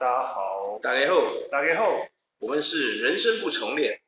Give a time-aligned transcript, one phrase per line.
[0.00, 1.16] 大家好，大家好，
[1.50, 2.06] 大家好，
[2.38, 4.00] 我们是人生不重练，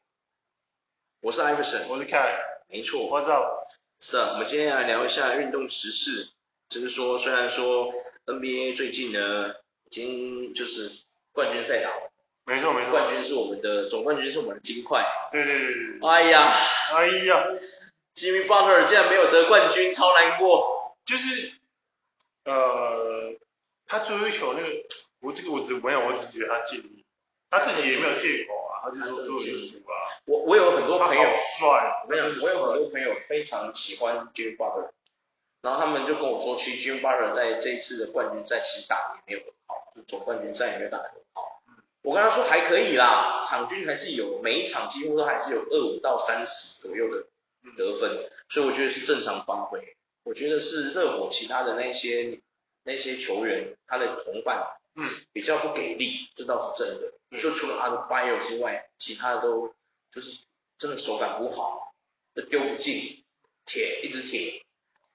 [1.20, 3.66] 我是艾弗森，我是凯，没错，我知道，
[3.98, 6.30] 是啊，我们今天来聊一下运动时事，
[6.68, 7.92] 就是说，虽然说
[8.24, 9.56] NBA 最近呢，
[9.86, 10.92] 已经就是
[11.32, 12.12] 冠军赛打了，
[12.44, 16.56] 没错没错，冠军是我们的总冠军是我们的金块，对对对对，哎呀，
[16.94, 17.46] 哎呀
[18.14, 21.52] ，Jimmy Butler 竟然没有得冠军，超难过，就是，
[22.44, 23.34] 呃，
[23.88, 24.68] 他最后一球那个。
[25.20, 27.04] 我这个我只没有，我只觉得他尽力，
[27.50, 29.94] 他自己也没有借口啊，他就说输就输啊。
[30.24, 34.90] 我我有很多朋友帅，我跟你讲，我有很多朋友非常喜欢 Jimmy Butler，
[35.62, 41.62] 然后他们就跟我说，其实 Jimmy Butler 在这一次的冠军赛其实打的也没有很好，就总冠军赛也没有打得很好。
[42.02, 47.26] 我跟他说还可以啦，场均还是有，每一场几乎都还是有二五到三十左右的
[47.76, 49.96] 得分，所以我觉得是正常发挥。
[50.22, 52.40] 我觉得是热火其他的那些
[52.84, 54.66] 那些球员，他的同伴。
[55.02, 57.14] 嗯，比较不给力，这倒是真的。
[57.30, 59.72] 嗯、就除了阿德巴约之外，其他的都
[60.12, 60.40] 就是
[60.76, 61.94] 真的手感不好，
[62.34, 63.24] 都丢不进，
[63.64, 64.62] 铁一直铁，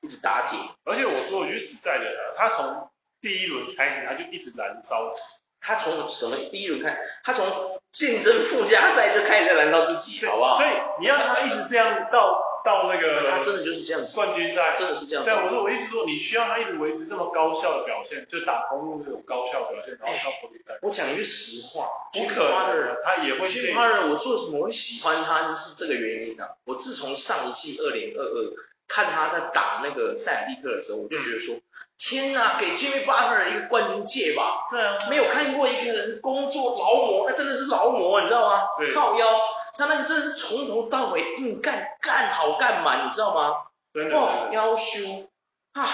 [0.01, 0.57] 一直打铁。
[0.85, 2.89] 而且我说我觉得实在的，他从
[3.21, 5.13] 第一轮开始他就一直燃烧。
[5.61, 7.45] 他从什么第一轮开，他从
[7.91, 10.57] 竞争附加赛就开始在燃烧自己，好不好？
[10.57, 12.41] 所以你要他一直这样到。
[12.65, 14.15] 到那个，他真的就是这样子。
[14.15, 15.29] 冠军赛真的是这样子。
[15.29, 20.73] 对，我说我意思说，你需要他一直维持这么高效的表现，就打公路那种高效表现，然后到冠军赛。
[20.81, 23.47] 我讲一句实话，不可能，他也会。
[23.47, 26.49] Jimmy Butler，我做什么我会喜欢他，就是这个原因啊。
[26.65, 28.53] 我自从上一季二零二二
[28.87, 31.55] 看他在打那个塞尔蒂克的时候，我就觉得说，
[31.97, 34.67] 天呐，给 Jimmy Butler 一个冠军戒吧。
[34.71, 34.97] 对啊。
[35.09, 38.63] 没有看过一个人工作劳模，那真的是劳模，你知道吗？
[38.79, 38.93] 对。
[38.93, 39.39] 靠腰。
[39.77, 43.65] 他那个真的是从头到尾硬干，干好干满，你知道吗？
[43.93, 44.15] 真的。
[44.15, 45.29] 哇，腰修
[45.73, 45.89] 啊，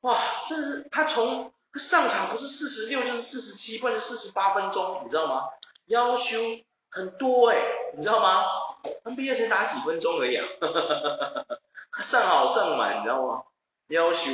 [0.00, 5.44] 哇，真的是他从他上场不是四十六就是四十七或者四十八分钟，你知道吗？
[5.86, 6.38] 腰修
[6.90, 8.44] 很多哎、欸，你知道吗
[9.04, 10.44] ？NBA 才打几分钟而已啊，
[11.92, 13.42] 他 上好上满，你知道吗？
[13.88, 14.30] 腰修。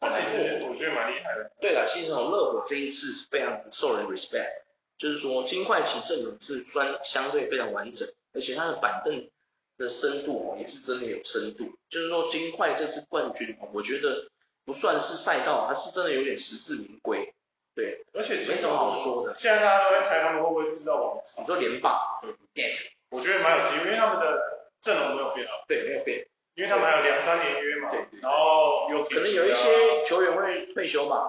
[0.00, 1.50] 他其实我觉得蛮厉害的。
[1.60, 4.63] 对了，其实热火这一次是非常受人 respect。
[5.04, 9.28] 就是说，金块其阵容是算相对非常完整，而且它的板凳
[9.76, 11.76] 的深度哦也是真的有深度。
[11.90, 14.30] 就是说，金块这次冠军哦，我觉得
[14.64, 17.34] 不算是赛道，它是真的有点实至名归。
[17.74, 19.34] 对，而且没什么好说的。
[19.34, 21.42] 现在大家都在猜他们会不会制造王朝。
[21.42, 22.18] 你说连霸？
[22.22, 22.74] 对，get。
[23.10, 24.40] 我觉得蛮有机会，因为他们的
[24.80, 25.52] 阵容没有变啊。
[25.68, 27.90] 对，没有变，因为他们还有两三年约嘛。
[27.90, 28.06] 对。
[28.22, 31.28] 然后有可能有一些球员会退休吧。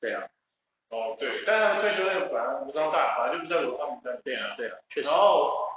[0.00, 0.28] 对啊。
[0.90, 4.18] 哦，对，但是他们退休那个本来无伤大，本来就不知道有他们在。
[4.24, 5.08] 对啊，对啊，确实。
[5.08, 5.68] 然后，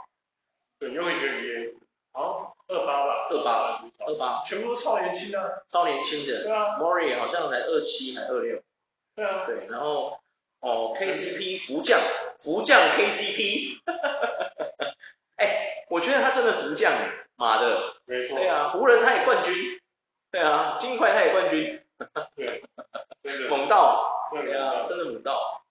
[0.79, 1.73] 对，又会学语言，
[2.13, 5.65] 好，二八吧，二八，二八，全部都超年轻的。
[5.69, 6.43] 超年轻的。
[6.43, 6.77] 对啊。
[6.79, 8.61] Murray 好像才二七还二六。
[9.15, 9.43] 对啊。
[9.45, 10.17] 对，然后
[10.61, 11.99] 哦，KCP 福将，
[12.39, 13.79] 福将 KCP。
[15.35, 17.95] 哎，我觉得他真的福将哎，妈的。
[18.05, 18.37] 没错。
[18.37, 19.53] 对啊，湖人他也冠军。
[20.31, 21.83] 对啊，金块他也冠军。
[22.35, 22.63] 对。
[23.49, 24.20] 猛到。
[24.31, 25.63] 对啊，真的猛到。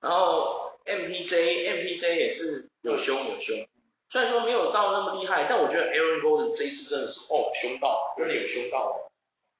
[0.00, 3.66] 然后 MPJ，MPJ 也是有凶有凶，
[4.10, 9.10] 虽然说没有到那么厉害，但我觉得 Aaron Golden 这一次真的是哦凶到，真的有凶到。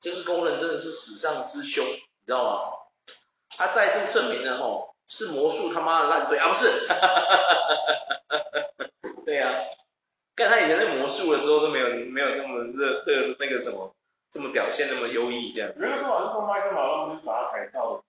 [0.00, 2.72] 这次工人真的是史上之凶，你知道吗？
[3.56, 6.88] 他再度证明了吼，是魔术他妈的烂队啊，不是？
[9.24, 9.48] 对啊，
[10.34, 13.94] 看他以前在魔术的时候都没有没有那么热热那个什么，
[14.32, 15.70] 这么表现那么优异这样。
[15.76, 18.01] 有人说好像说麦克马龙就是把他改造的。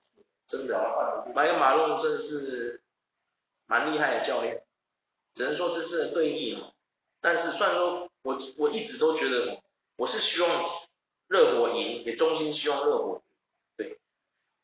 [0.53, 2.80] 真的，买个马龙真的是
[3.66, 4.64] 蛮厉害的教练，
[5.34, 6.72] 只能说这次的对弈嘛。
[7.22, 9.63] 但是虽然说我我一直都觉得，
[9.96, 10.50] 我是希望
[11.28, 13.22] 热火赢，也衷心希望热火赢。
[13.78, 13.97] 对，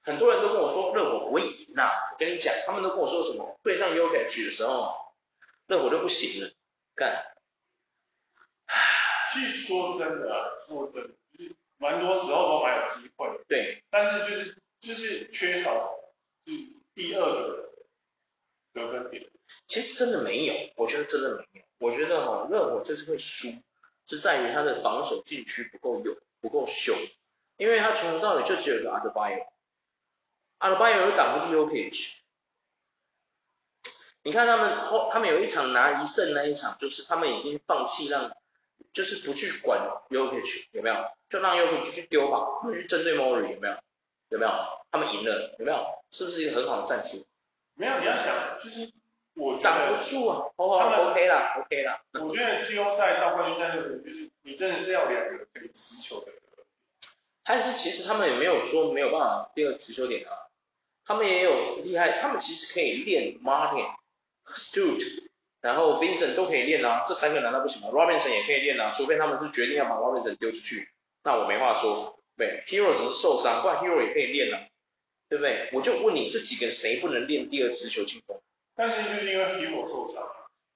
[0.03, 4.93] 很多人都跟我说热火不会赢呐，我跟你讲，他们都跟我说什么对上 Jokic 的时候，
[5.65, 6.51] 热火就不行了，
[6.93, 7.25] 干。
[9.33, 13.43] 其实说真的啊，说真的，就是蛮多时候都蛮有机会。
[13.47, 14.55] 对，但是就是。
[14.81, 15.95] 就是缺少
[16.45, 17.69] 第第二个
[18.73, 19.29] 得分点。
[19.67, 21.65] 其实真的没有，我觉得真的没有。
[21.79, 23.47] 我觉得哈，热火这次会输，
[24.07, 26.95] 是在于他的防守禁区不够勇，不够凶。
[27.57, 29.47] 因为他从头到尾就只有一个阿德巴约，
[30.59, 32.15] 阿德巴约又挡不住 Jokic。
[34.23, 38.35] 你看他们后，他们有一场拿一胜那一场，就是他们已经放弃让，
[38.93, 40.95] 就是不去管 Jokic 有没有？
[41.29, 43.77] 就让 Jokic 去丢吧，去针对 Murray 有没有？
[44.29, 44.51] 有没有？
[44.91, 45.85] 他们赢了，有没有？
[46.11, 47.25] 是不是一个很好的战术？
[47.75, 48.91] 没有，你要想，就是
[49.35, 50.49] 我挡不住啊。
[50.55, 52.01] 哦，OK 啦，OK 啦。
[52.13, 56.31] 我觉得季后赛到冠军赛那个，就是你真的是要两个可以持球的。
[57.43, 60.33] 但是其实他们也没有说没有办法第二个持球点啊。
[61.05, 63.87] 他们也有厉害，他们其实可以练 Martin、
[64.53, 65.23] Stute，
[65.61, 70.89] 然后 Vincent 都可以练啊，这三个难道不行吗？Robinson 也可以练啊，除非他们是决定要把 Robinson 丢出去，
[71.23, 72.18] 那我没话说。
[72.39, 74.65] 对，Hero 只是受伤，不然 Hero 也可以练啊，
[75.27, 75.69] 对不对？
[75.73, 78.41] 我就问你，这几个谁不能练第二次球进攻？
[78.75, 80.23] 但是就是因为 Hero 受伤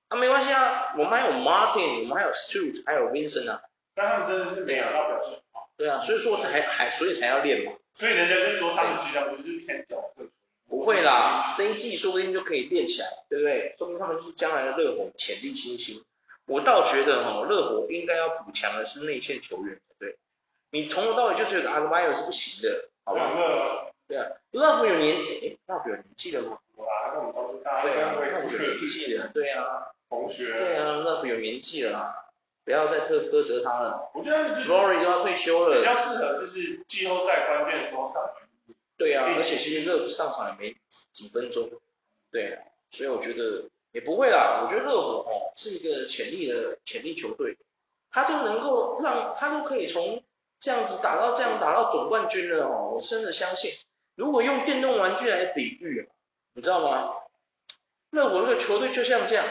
[0.09, 3.61] 啊，没关系啊，我们还有 Martin，我们还有 Stewart，还有 Vincent 啊。
[3.95, 5.69] 但他们真的是没有到表现好。
[5.77, 7.71] 对啊，所以说才还所以才要练嘛。
[7.93, 10.25] 所以人家就说他们其实就是偏角色。
[10.67, 13.75] 不会啦，这一季说不定就可以练起来，对不对？
[13.77, 16.03] 说明他们就是将来的热火潜力新星。
[16.45, 19.92] 我倒觉得哈，热火应该要补强的是内线球员，对。
[20.73, 23.91] 你从头到尾就觉得阿德巴约是不行的，好吧？
[24.07, 26.57] 对啊，Love 有年，哎，Love 有年纪了吗？
[26.77, 32.25] 哇，那我们都是大对啊，Love 有年纪了，对啊，同学，对啊，Love 有年纪了啦，
[32.65, 34.09] 不要再苛苛责他了。
[34.15, 38.31] 我觉得 Rory 都要退休了，比较适合就是季后赛关键时候上。
[38.97, 40.75] 对啊，而且其实热上场也没
[41.11, 41.69] 几分钟，
[42.31, 42.57] 对，
[42.89, 44.63] 所以我觉得也不会啦。
[44.63, 47.57] 我觉得热火哦是一个潜力的潜力球队，
[48.09, 50.23] 他都能够让他都可以从
[50.63, 52.93] 这样子打到这样打到总冠军了哦。
[52.95, 53.71] 我真的相信，
[54.15, 56.07] 如果用电动玩具来比喻，
[56.53, 57.09] 你知道吗？
[58.09, 59.45] 那我那个球队就像这样，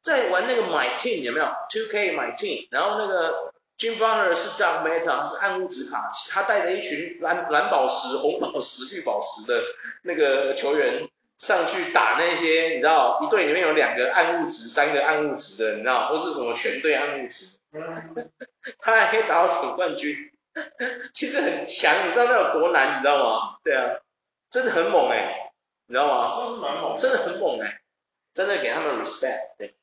[0.00, 3.52] 在玩那个 My Team 有没有？2K My Team，然后那个。
[3.76, 9.64] Jim Butler 是 Dark Matter，是暗物质卡，他带着一群蓝蓝宝石、红宝石、绿宝石的
[10.04, 11.08] 那个球员
[11.38, 17.56] 上去打那些，你知道，一队里面有两个暗物质、三个暗物质的，你知道，或是什么全队暗物质，
[18.78, 20.30] 他还可以打到总冠军，
[21.12, 23.58] 其实很强，你知道那有多难，你知道吗？
[23.64, 23.96] 对啊，
[24.50, 25.52] 真的很猛哎、欸，
[25.86, 26.96] 你知道吗？
[26.96, 27.80] 真的很猛哎、欸，
[28.34, 29.56] 真的给他们 respect。
[29.58, 29.74] 对，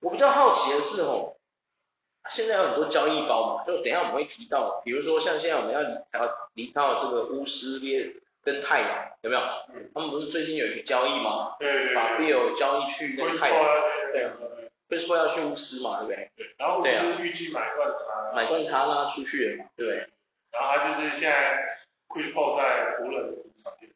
[0.00, 1.36] 我比较好奇的是哦。
[2.30, 8.14] 现在有很多交易包嘛，就等一下我们会提到，比如说像现在我们要离要离到这个巫师列
[8.44, 9.42] 跟太阳，有没有？
[9.74, 9.90] 嗯。
[9.92, 11.56] 他们不是最近有一个交易吗？
[11.58, 11.94] 对对对。
[11.96, 13.64] 把 Bill 交易去那个太阳。
[14.12, 14.30] 对。
[14.92, 16.30] Chris Paul 要去巫师嘛，对不对？
[16.36, 16.54] 对。
[16.58, 18.32] 然后巫师预计买断他。
[18.36, 20.06] 买断他，让他出去了嘛，对不对？
[20.50, 21.78] 然后他就是现在
[22.08, 23.88] Chris Paul 在湖人的场上。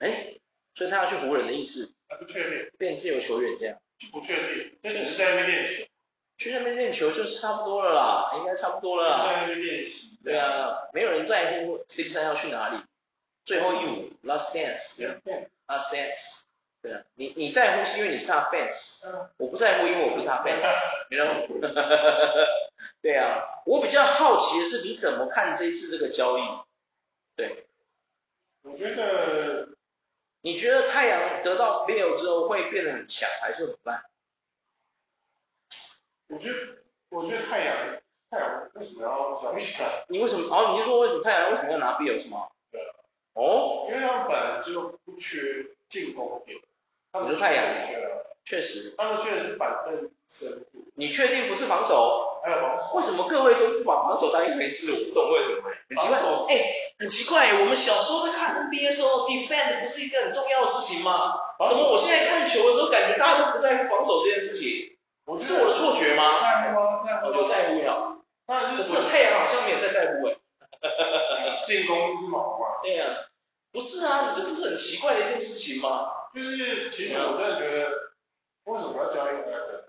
[0.00, 0.34] 哎，
[0.74, 1.94] 所以他要去湖人的意思？
[2.08, 2.70] 还不确定。
[2.76, 3.78] 变自由球员这样？
[4.10, 5.84] 不确定，那只是在那边练球。
[6.38, 9.26] 去那边练球就差不多了啦，应该差不多了啦。
[9.26, 10.18] 在那边练习。
[10.24, 12.80] 对啊，没有人在乎 CP3 要去哪里。
[13.44, 16.42] 最后一舞，Last Dance，Last Dance。
[16.82, 19.00] 对啊，你你在乎是因为你是他 fans，
[19.36, 20.64] 我不在乎，因为我不是他 fans，
[21.10, 21.40] 你知道吗？
[23.02, 26.42] 对啊，我比较好奇的是你怎么看这一次这个交易？
[27.36, 27.66] 对。
[28.62, 29.70] 我觉得，
[30.42, 34.04] 你觉得太阳得到 Bill 之后会变得很强，还是很烂？
[36.28, 36.56] 我觉得，
[37.08, 38.00] 我觉得太阳，
[38.30, 39.40] 太阳为什么要？
[40.08, 40.54] 你为什么？
[40.54, 42.48] 哦，你是说为什么太阳为什么要拿 Bill 是吗？
[42.70, 42.80] 对。
[43.32, 46.58] 哦，因为他们本来就不缺进攻点。
[47.12, 47.64] 你说太阳？
[48.44, 48.94] 确实。
[48.96, 50.86] 他们确实是板凳深度。
[50.94, 52.40] 你确定不是防守？
[52.42, 52.94] 还有防守。
[52.96, 54.92] 为什么各位都不把防守当一回事？
[54.92, 55.62] 我不懂为什么。
[55.88, 56.18] 很奇怪。
[56.48, 61.34] 哎、欸，很奇怪，我们小时候在看 NBA 的时候，defend 不是一个很重要的事情吗？
[61.68, 64.96] 怎么我现在看球的时候，感觉大家都不在乎防守这件事情？
[65.38, 66.40] 是我的错觉吗？
[66.42, 67.32] 在乎啊，在乎。
[67.34, 68.16] 有在乎呀。
[68.76, 70.34] 可是太阳好像没有在在乎哎。
[71.64, 72.80] 进攻之矛嘛。
[72.82, 73.06] 对呀。
[73.72, 76.08] 不是啊，你这不是很奇怪的一件事情吗？
[76.34, 77.90] 就是，其实我真的觉得，
[78.64, 79.84] 为什么要交易 Ayton？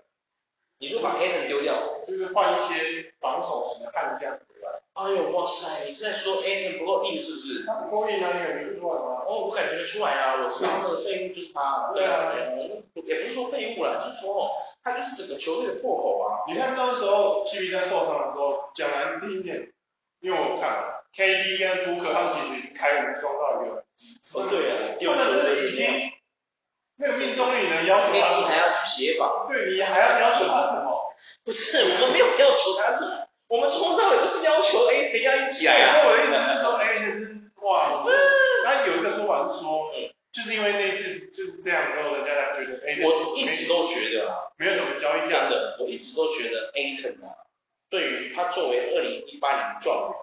[0.78, 4.80] 你说把 Ayton 丢掉，就是换一些防守型的悍将回来。
[4.94, 7.64] 哎呦哇塞，你在说 Ayton 不够硬是不是？
[7.64, 9.22] 他不够硬啊，你感觉出来吗？
[9.26, 11.92] 哦，我感觉得出来啊，我知道那个废物就是他。
[11.94, 12.34] 对啊。
[13.04, 14.50] 也不是说废物啦，就是说哦，
[14.84, 16.44] 他就是整个球队的破口啊。
[16.46, 19.72] 你看那时候 CP3 受伤的时候，讲难听一点，
[20.20, 26.12] 因为我看 KD 跟布克他们其实已经开无双到一个哦对啊，他们真的已经
[26.96, 31.14] 那个命中率能要求他，KD 还要去协防，对，你还要要求他什么？
[31.44, 36.06] 不是，我们没有要求他什么，我们从头到尾不是要求 A 等下一起来啊。
[36.06, 38.04] 我的意思是说 A 是哇，
[38.64, 39.90] 那有一个说法是说。
[40.32, 47.36] 就是因为那一次就是这样之后，人家才觉得，哎，我一直都觉得啊，没有什么交易价的，我一直都觉得 Ayton 啊，
[47.90, 50.16] 对于他作为二零一八年的状元，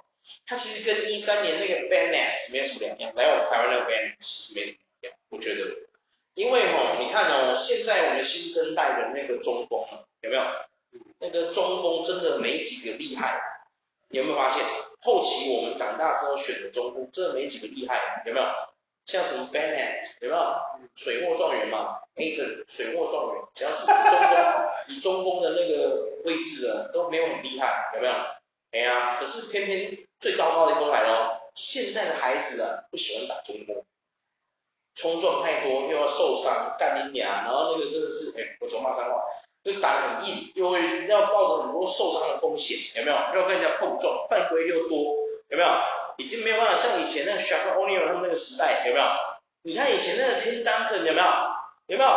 [0.48, 5.62] 他其实跟一三年那个 Bennett 没有什么两样，来我们台湾那个 Bennett 其实没什么两样，我觉得，
[6.34, 9.86] 因为哈，你看哦，现在我们新生代的那个中锋
[10.22, 10.44] 有没有？
[11.20, 13.40] 那个中锋真的没几个厉害，
[14.10, 14.64] 有没有发现？
[15.02, 18.46] 后期我们长大之后选的中锋，真的没几个厉害，有没有？
[19.06, 20.56] 像什么 Bennett 有没有？
[20.96, 28.14] 水货状元嘛，Ayton 水货状元，只要是中锋，以中锋的那个位置的都没有很厉害，有没有？
[28.72, 33.84] 哎呀，可是偏偏最糟糕的一波来了，现在的孩子啊不喜欢打中锋，
[35.00, 39.22] 冲撞太多，又要受伤干你娘，然后那个真的是，哎，我怎么骂脏话？
[39.64, 43.18] 就打得很硬，又会要抱着很多受伤的风险，有没有？
[43.36, 45.16] 又跟人家碰撞，犯规又多，
[45.50, 45.70] 有没有？
[46.18, 49.06] 已经没有办法像以前那个 Shaq O'Neal 他们那个时代，有没有？
[49.64, 51.26] 你看以前那个 Tim Duncan 有没有？
[51.88, 52.10] 有没有？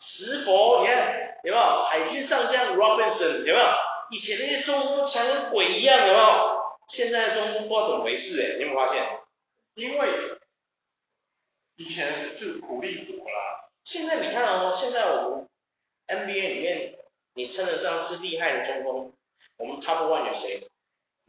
[0.00, 1.84] 石佛，你看有没有？
[1.88, 3.66] 海军上将 Robinson 有没有？
[4.10, 6.56] 以前那些中锋强跟鬼一样，有没有？
[6.88, 9.04] 现在的中锋不知道怎么回事哎，你有没有发现？
[9.74, 10.08] 因为
[11.76, 13.68] 以前就是苦力活啦。
[13.84, 15.46] 现在你看哦，现在我们
[16.08, 16.94] NBA 里面，
[17.34, 19.12] 你称得上是厉害的中锋，
[19.58, 20.66] 我们 Top One 有谁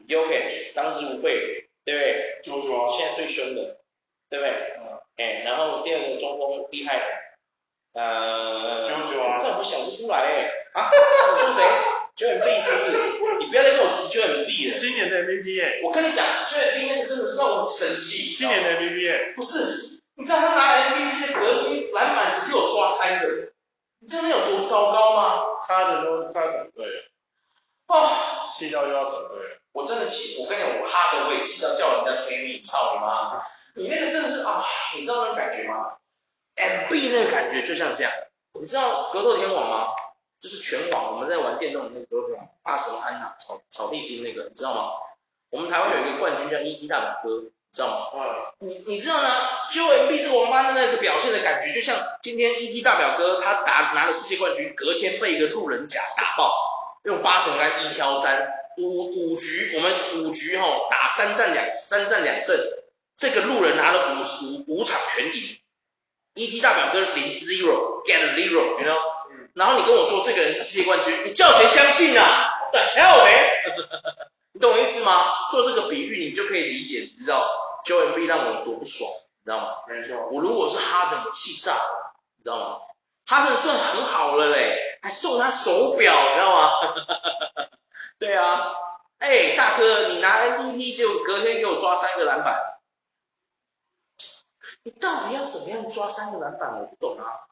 [0.08, 2.42] ？Jokic 当之无愧，对不对？
[2.44, 3.78] 就是说，现在最凶的，
[4.30, 4.52] 对不对？
[4.80, 5.00] 嗯。
[5.18, 10.50] 哎，然后第二个中锋厉害的，呃，九九啊，这我想不出来哎。
[10.74, 10.90] 啊？
[11.36, 11.64] 你说谁？
[12.16, 12.92] 九 M B 是不是？
[13.40, 14.78] 你不要再跟我提九 M B 了。
[14.80, 15.80] 今年的 MVP 哎。
[15.84, 18.36] 我跟你讲，九 M B 那个真的是让我很生气。
[18.36, 19.34] 今年的 MVP 哎。
[19.36, 23.52] 不是，你知道他拿 MVP 的隔天篮板只给我抓三个，
[24.00, 25.44] 你知道那有多糟糕吗？
[25.68, 27.12] 他的都快要转队了。
[27.86, 29.60] 啊，气到又要转队了。
[29.74, 33.44] 我真的气，我跟你讲，我哈德我也气到叫人家催命，操你妈！
[33.76, 35.98] 你那个真的是啊，你知道那个感觉吗
[36.56, 38.12] ？M B 那个感觉就像这样，
[38.60, 39.90] 你知道格斗天王吗？
[40.42, 44.94] 就是拳王，我们在玩电动的那个格斗天王，阿什安娜草草地精那个，你知道吗？
[45.52, 46.88] 我们台湾有一个冠军叫 E.T.
[46.88, 48.08] 大表哥，你知道吗？
[48.14, 48.20] 嗯。
[48.60, 49.30] 你你知道呢？
[49.70, 52.82] 就 M B 这个王八蛋的那个表现的感觉，就像今天 E.T.
[52.82, 56.52] 大表哥他打拿了世界冠军，隔天被一个路人甲打爆，
[57.04, 62.58] 用八神杆一挑三，五五局我们五局吼打三战两三战两胜，
[63.16, 65.58] 这个路人拿了五五五场全赢
[66.34, 66.60] ，E.T.
[66.62, 68.98] 大表哥零 zero get zero，you know？
[69.54, 72.50] 然后你跟我说这个人是世界冠军，你叫谁相信啊？
[72.72, 73.46] 对，Hell man，
[74.54, 75.48] 你懂我意思吗？
[75.52, 77.48] 做这个比喻，你就可以理解，你知道
[77.96, 79.84] Embiid 让我多不爽，你知道吗？
[79.88, 80.28] 没错。
[80.32, 82.80] 我如果是哈登，我气炸了，你知道吗？
[83.26, 86.72] 哈登算很好了嘞，还送他手表，你知道吗？
[88.20, 88.74] 对啊，
[89.20, 92.80] 哎，大哥，你拿 MVP 结果隔天给我抓三个篮板，
[94.84, 96.80] 你到底要怎么样抓三个篮板？
[96.80, 97.48] 我不懂啊。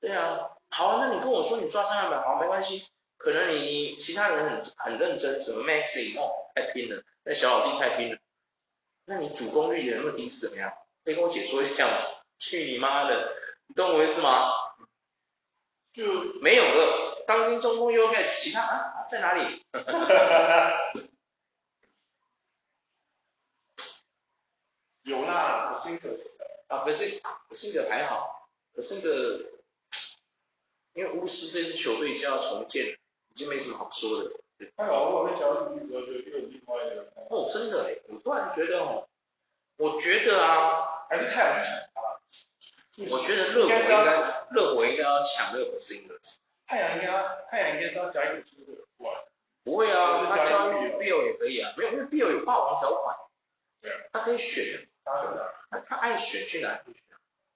[0.00, 0.50] 对啊。
[0.70, 2.86] 好啊，那你跟我说你抓三个篮板，好，没关系。
[3.18, 8.18] 可能你其他人很很认真，什么 Maxey 哦，太拼了，那小老弟太拼了。
[9.10, 10.72] 那你主攻率也那么低是怎么样？
[11.04, 11.96] 可以跟我解说一下吗？
[12.38, 13.32] 去你妈的，
[13.66, 14.52] 你懂我意思吗？
[15.92, 16.04] 就
[16.40, 19.66] 没有了，当今中锋 Jokic，其他啊在哪里？
[25.02, 26.22] 有啦，可是可是
[26.68, 29.44] 啊，可是可是个还好，可是个。
[30.92, 32.86] 因为巫师这支球队已经要重建，
[33.28, 34.30] 已经没什么好说的。
[34.76, 37.06] 太好了，我被交出去之后就又有另外一个。
[37.28, 39.08] 哦，真的哎，我突然觉得哦，
[39.76, 42.00] 我觉得啊，还是太阳去抢他。
[43.14, 46.14] 我觉得热火应该，热火应该要抢热火是应该。
[46.66, 49.24] 太阳应该，太阳应该是要加一个新的出来。
[49.64, 53.16] 不会啊，他交易 Bill 也可以啊，没有，因为 Bill 有霸王条款。
[53.80, 53.96] 对啊。
[54.12, 54.64] 他可以选。
[55.04, 55.12] 他？
[55.70, 56.80] 他他爱选去哪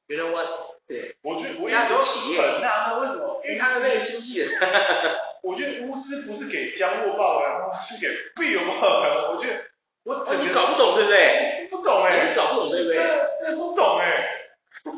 [0.07, 0.47] ？You know what？
[0.87, 3.41] 对，我觉得我家族企业很纳闷为什么？
[3.45, 4.49] 因为他是那个经纪人。
[5.45, 9.33] 我觉得巫师不是给江沃报的，是给 Bill 报的。
[9.33, 9.65] 我觉得
[10.05, 11.69] 我整个、搞不懂对不对？
[11.71, 12.97] 不懂哎、欸，你搞不懂对不对？
[12.97, 14.91] 这这不懂哎、欸，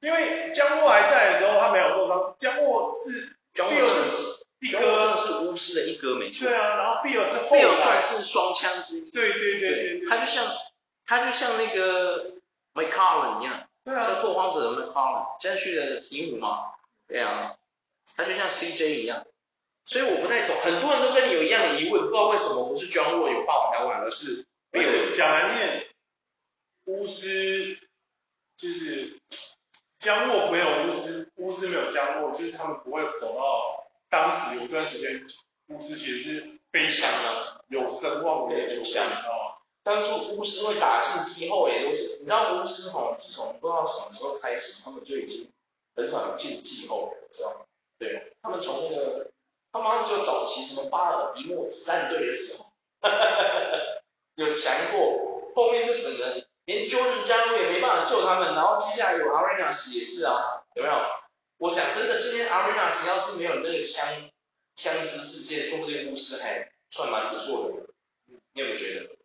[0.00, 4.22] 因为江沃还在的时候他没有受伤，江沃是江沃真的是
[4.60, 6.48] 一哥，真的是巫师的一哥没错。
[6.48, 9.10] 对啊，然后 Bill 是后来，Bill 算是双枪之一。
[9.10, 10.44] 对对对对，他就像
[11.06, 12.32] 他就像那个
[12.74, 13.68] McCollum 一样。
[13.84, 16.72] 对啊，像拓荒者的 McCollum，现在去了鵜鹕嘛，
[17.08, 17.54] 对啊，
[18.16, 19.24] 他就像 CJ 一样，
[19.84, 25.86] 所以我不太懂，很多人都跟你有一样的疑问，不知道为什么不是 John Wall 有霸王条款，而是没有讲难念，
[26.84, 27.78] 巫师
[28.56, 29.20] 就是
[29.98, 35.26] 江沃没有巫师，巫师没有江沃，就是他们不会走到当时有一段时间，
[35.68, 39.58] 巫师其实是非常的有声望的球队啊。
[39.84, 45.48] 当初巫师会打进季后也都是，你知道巫师哈，自从不知道什么时候开始，他们就已经
[45.96, 47.66] 很少有进季后了，知道吗？
[47.98, 49.31] 对，他们从那个，
[49.72, 52.70] 他们好像就早期什么巴尔的摩子弹队的时候，
[54.36, 60.94] 有强过，后面就整个连 Jordan 加入也没办法救他们，然后接下来有 Arenas 也是啊，有没有？
[61.56, 64.06] 我想真的，今天 Arenas 要是没有那个枪
[64.76, 67.86] 枪支事件，说不定故事还算蛮不错的，
[68.52, 69.16] 你有没有觉得？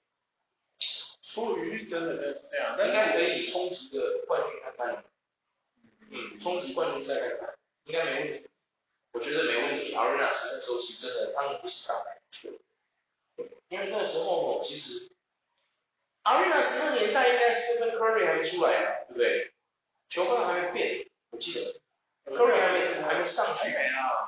[1.24, 5.04] 出于真的就是这样，应该可以冲击个冠军看看。
[6.10, 8.50] 嗯，冲击冠军赛看看，应该没问题。
[9.14, 9.94] 我觉得没问题。
[9.96, 12.52] Arenas 那时候是真的他们不是打得不错，
[13.70, 15.10] 因为那时候其实
[16.24, 19.52] Arenas 那个年代应该 Stephen Curry 还没出来啊，对不对？
[20.10, 21.80] 球风还没变，我记得。
[22.26, 23.70] Curry 还没还没上去，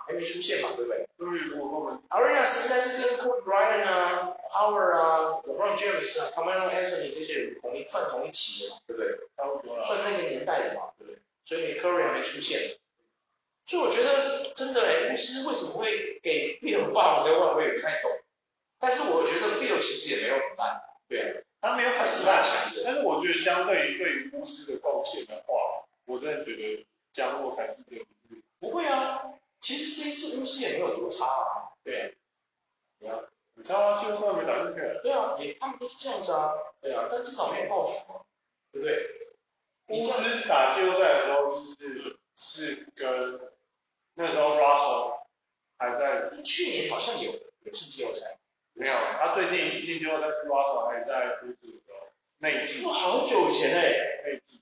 [0.07, 1.05] 还没出现嘛，对不对？
[1.17, 9.19] 对，如果我们 Arenas 应该是跟 Kobe Bryant 啊、Howard 啊、LeBron James 啊、Carmelo Anthony 这些人同一算同一期的嘛，对不对？
[9.35, 9.85] 差不多了。
[9.85, 11.19] 算那个年代的嘛，对不对？
[11.45, 12.78] 所以 Curry 还没出现，
[13.69, 18.09] 所以我觉得真的哎，巫师为什么会给 Bill 八百万，我也不太懂。
[18.79, 22.81] 但是我觉得 Bill 其实也没有很烂，对啊，他没有他是蛮强的。
[22.83, 26.85] 但是我觉得相对于对于巫师的贡献的话，我真的觉得。
[27.11, 28.05] 加洛才是这个，
[28.59, 32.15] 不会啊，其实这一次巫师也没有多差啊，对，
[32.99, 33.17] 对啊，
[33.55, 34.03] 你知道吗？
[34.03, 38.21] 就算没打进去，对啊，也他们都是这样子啊，对啊，但至少没有倒数啊，
[38.71, 39.09] 对不对？
[39.87, 43.48] 巫师打季后赛的时候就是是跟
[44.21, 45.19] 那时候 Russell
[45.77, 47.31] 还在，去年好像有
[47.63, 48.37] 有进季后赛，
[48.73, 51.93] 没有，他最近一进季后赛是 Russell 还在巫师的
[52.39, 54.61] 那一季，哇，好久以前哎，那一季。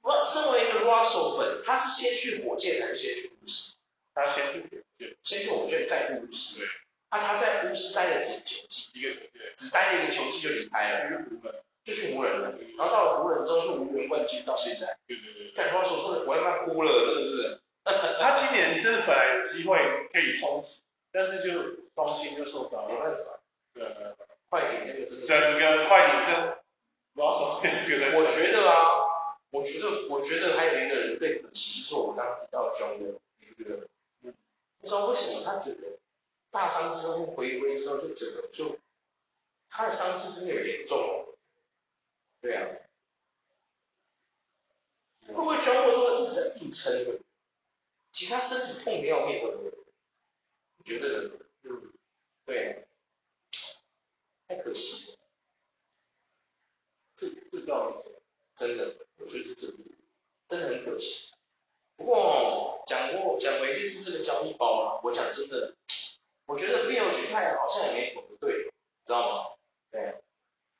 [0.00, 3.72] 我身为一个 Russell 粉，他是先去火箭还是先去巫师？
[4.14, 4.66] 他先去火
[4.98, 6.60] 箭，先去火箭再去巫师。
[6.60, 6.68] 对。
[7.10, 8.88] 那他在巫师待了几个球季？
[8.94, 11.10] 一个对，只待了一个球季就离开了。
[11.10, 12.54] 去湖人，就去湖人了。
[12.78, 14.96] 然后到了湖人之后就无缘冠军到现在。
[15.06, 15.52] 对对对。
[15.52, 17.60] 看 Russell 真的我要他哭了，真的是。
[18.20, 19.78] 他今年真的本来有机会
[20.12, 21.62] 可以冲击，但是就
[21.94, 22.88] 中心就受伤了。
[22.88, 23.40] 没办法。
[23.74, 24.14] 对。
[24.50, 25.26] 快艇那个真的。
[25.26, 26.58] 整个快艇真
[27.14, 29.04] ，Russell 我觉得啊。
[29.50, 33.88] 我觉得，我觉得还有一个人被可惜，就是我刚刚提到的 John Wall，你觉得？
[34.22, 34.34] 嗯，
[34.78, 35.86] 不知道为什么他整个
[36.50, 38.78] 大伤之后回归之后，就整个就
[39.70, 41.24] 他的伤势真的有严重哦。
[42.42, 42.68] 对啊。
[45.28, 47.18] 会不会 John Wall 都一直在硬撑的？
[48.18, 49.70] 其他身体痛的要命，会不？
[50.84, 51.30] 觉得？
[52.44, 52.88] 对。
[54.48, 55.18] 太可惜了。
[57.16, 58.02] 这这叫
[58.56, 58.96] 真的。
[59.18, 59.68] 我觉得这
[60.48, 61.30] 真的很可惜。
[61.94, 65.76] 不过讲过讲回这次这个交易包啊，我讲真的，
[66.46, 68.64] 我觉得 Bill 去太阳好像也没什么不对，
[69.04, 69.50] 知道吗？
[69.92, 70.16] 对。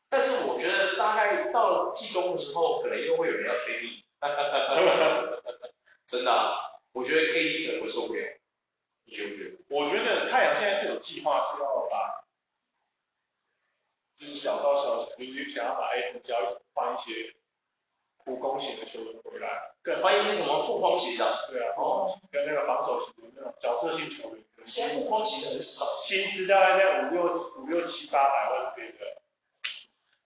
[0.08, 4.02] 但是我觉得大概到了季中的时候，可能又会有人要催命。
[6.08, 8.38] 真的啊，我觉得 KD 可能会受不了。
[9.04, 9.58] 你觉不觉得？
[9.68, 12.24] 我觉得太阳现在是有计划是要把，
[14.18, 17.34] 就是小道消息，就是想要把 A 交易换一些。
[18.24, 21.48] 护攻型的球员回来，更换一些什么护框型的？
[21.50, 24.44] 对啊，哦，跟那个防守型的那种角色性球员。
[24.66, 29.22] 现在护框型的很少，薪资大概在五六五六七八百万这边的。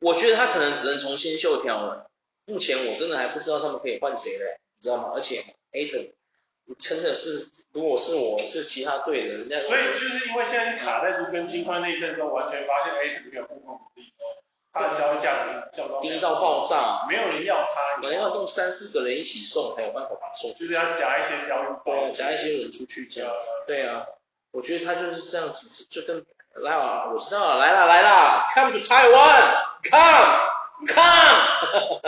[0.00, 2.10] 我觉得他可能只能从新秀挑了。
[2.44, 5.12] 目前我真的还不知道他们可以换谁嘞，你知道吗？
[5.14, 5.42] 而且
[5.72, 6.10] Ayton
[6.78, 14.12] 真的是，如果是我是其他队的，人家所以就是因为现在卡在就跟金块那一阵中，完全发现 Ayton 没有护框能力。
[14.74, 15.70] 他的交易价
[16.02, 23.32] 低到爆炸，没有人要他，可能要送三四个人一起送才有办法把他送，就是要夹一些交易，对啊，夹一些人出去这样，
[23.66, 24.06] 对啊，
[24.50, 30.51] 我觉得他就是这样子，就跟来啊，我知道了，来了来了，Come to Taiwan，Come
[30.86, 32.00] Come，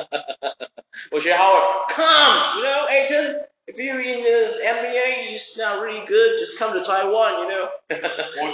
[1.11, 3.47] 我学 Howard，Come，you know agent。
[3.67, 6.39] If you in the NBA, it's not really good.
[6.39, 7.71] Just come to Taiwan, you know.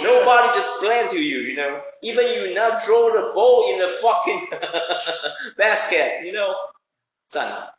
[0.01, 1.81] Nobody just plan to you, you know.
[2.01, 4.47] Even you not draw the ball in the fucking
[5.57, 6.55] basket, you know.
[7.29, 7.73] 赞啊！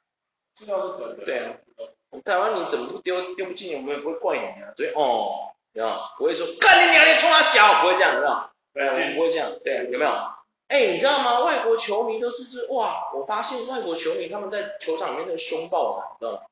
[1.25, 1.57] 对啊，
[2.11, 4.75] 我们台湾你怎么不丢丢不进，我们也不会怪你啊。
[4.77, 5.99] 所以哦，有没有？
[6.19, 8.51] 不会说干你娘的冲他小，不会这样，有没有？
[8.75, 9.53] 对啊，不会这样。
[9.65, 10.13] 对啊，有没有？
[10.73, 11.41] 哎，你知道吗？
[11.45, 16.47] 外国球迷都是是哇，我发现外国球迷他们在球场里面那个凶暴啊，你知道吗？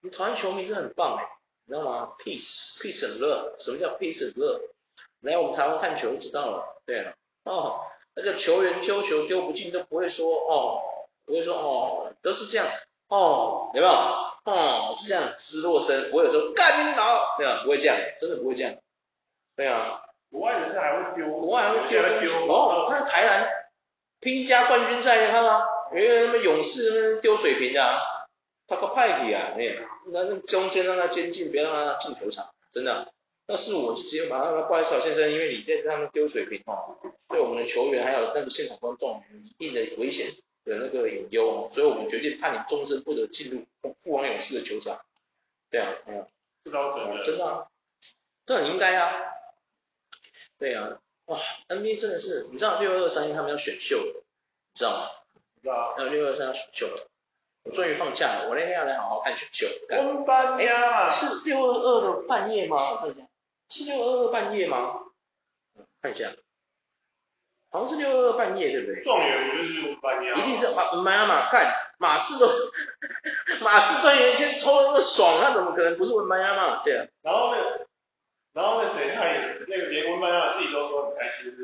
[0.00, 1.28] 你台湾球迷真的很棒哎，
[1.66, 3.62] 你知道吗？Peace，Peace and love。
[3.62, 4.62] 什么叫 Peace and love？
[5.20, 6.82] 来我们台湾看球就知道了。
[6.86, 7.12] 对啊，
[7.44, 7.80] 哦，
[8.14, 10.80] 那个球员丢球丢不进都不会说哦，
[11.26, 12.66] 不会说哦，都是这样
[13.08, 13.92] 哦，有没有？
[14.44, 18.74] 哦，是这样，失落声，不会有说干你老，对啊，不会这样，真的不会这样。
[19.54, 22.48] 对啊，国外人士还会丢，国外还会丢东西。
[22.48, 23.48] 哦，我看台南
[24.20, 25.62] P 加冠军赛，你看吗？
[25.92, 28.00] 因为他们勇士那丢水瓶的啊。
[28.68, 29.76] 他个派系啊，哎
[30.12, 33.08] 那那中间让他监禁，别让他进球场，真的、啊。
[33.48, 36.96] 那是我就直接马上说，不好意思啊，先生，因为你在他们丢水瓶哦，
[37.28, 40.28] 对我们的球员还有那个现场观众有一定的危险
[40.64, 43.66] 的那个隐忧哦，所以我们决定判你终身不得进入
[44.04, 45.00] 富王勇士的球场。
[45.68, 46.24] 对啊，嗯，
[46.64, 47.66] 这倒真的，真的、啊，
[48.46, 49.12] 这很应该啊。
[50.60, 55.08] 对啊，哇，NBA 真的是，你知道六二三一他们要选秀的，你知道吗？
[55.62, 55.96] 知道。
[55.98, 57.08] 要六二三要选秀了。
[57.62, 59.66] 我终于放假了，我那天要来好好看选秀。
[59.90, 61.10] 我半夜啊？
[61.10, 62.92] 是六二二的半夜吗？
[62.92, 63.26] 我看一下，
[63.68, 65.00] 是六二二半夜吗？
[66.02, 66.32] 看一下，
[67.70, 69.02] 好像是六二二半夜，对不对？
[69.02, 70.32] 状元就是半夜。
[70.32, 72.50] 一定是马马亚马干马刺都
[73.62, 76.82] 马刺专员先抽的那么爽，那怎么可能不是文班亚马？
[76.82, 77.06] 对啊。
[77.22, 77.86] 然后那，
[78.52, 81.54] 然后那谁，他也那个连文班亚马自己都说很开心，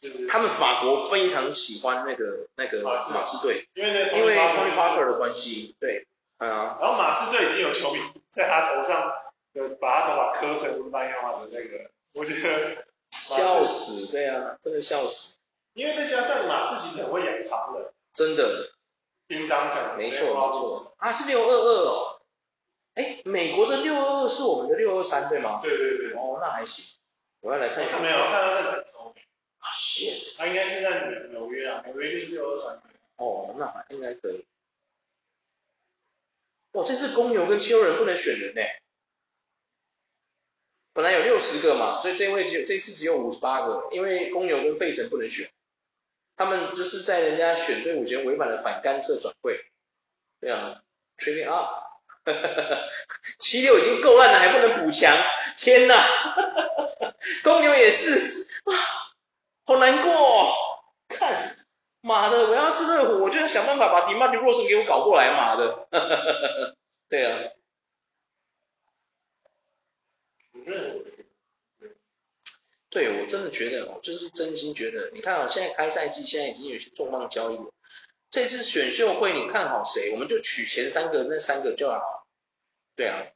[0.00, 6.06] 就是他们法国非常喜欢那个那个马刺队，因为那个因为 Tony Parker 的关系，对，
[6.38, 6.78] 啊。
[6.80, 9.12] 然后马刺队已经有球迷在他头上，
[9.54, 15.38] 就，把他头发磕成文班亚马的那个，我觉得笑死，对啊，真的笑死。
[15.74, 18.70] 因为再加上马刺其实很会养长的，真的。
[19.28, 22.15] 叮当响，没错没错，啊是六二二哦，
[22.96, 25.60] 哎，美国的六二二是我们的六二三对吗？
[25.62, 26.84] 对对对，哦那还行，
[27.40, 28.00] 我要来看一下。
[28.00, 29.22] 没有，看到那个很聪明。
[29.58, 32.82] 啊 shit，他应该是在纽纽约啊，纽约就是六二三。
[33.16, 34.44] 哦，那还应该可以。
[36.72, 38.62] 哇，这次公牛跟七六人不能选人呢，
[40.92, 45.48] 本来有六十个嘛，所以这位只有这次只有五十八个，因为公牛跟费城不能选。
[46.36, 49.58] 他们就是在人家选队伍前违反了反干涉转会，
[50.38, 50.82] 对啊
[51.16, 51.85] ，trading up，
[53.38, 55.16] 七六已经够烂了，还不能补强，
[55.56, 55.94] 天哪，
[57.44, 58.72] 公牛也是，啊，
[59.64, 60.52] 好难过哦，
[61.08, 61.56] 看，
[62.00, 65.88] 妈的，我要是热火，我就要想办法把迪马迪罗森给我搞过来，妈的，
[67.08, 67.38] 对啊。
[72.90, 77.70] 对，我真的觉得，我就是真心觉得，你看啊，现在开赛季，现在已经有些重磅交易了。
[78.30, 80.12] 这次选秀会，你看好谁？
[80.12, 82.15] 我们就取前三个，那三个就好。
[82.96, 83.26] 对啊，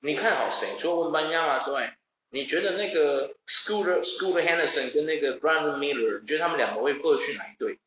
[0.00, 0.78] 你看好谁？
[0.78, 1.98] 除了文班亚马之外，
[2.30, 7.78] 你觉得那个 Scooter Scooter Henderson 跟那个 Brandon Miller，你觉得他们两个会各去哪一队？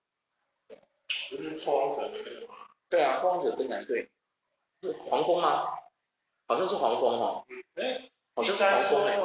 [1.07, 2.55] 就是拓荒者的那个吗？
[2.89, 4.09] 对啊，拓荒者跟哪一队？
[4.81, 5.65] 是黄蜂吗？
[6.47, 7.45] 好像是黄蜂哦。
[7.75, 9.17] 哎，好像是黄蜂哎。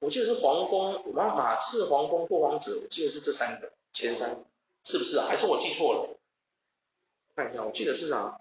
[0.00, 4.44] 我记得是黄蜂，马马刺、黄蜂、拓荒者，我记得是这三个前三个，
[4.84, 5.26] 是不是啊？
[5.26, 6.18] 还是我记错了？
[7.34, 8.40] 看一下，我记得是啊。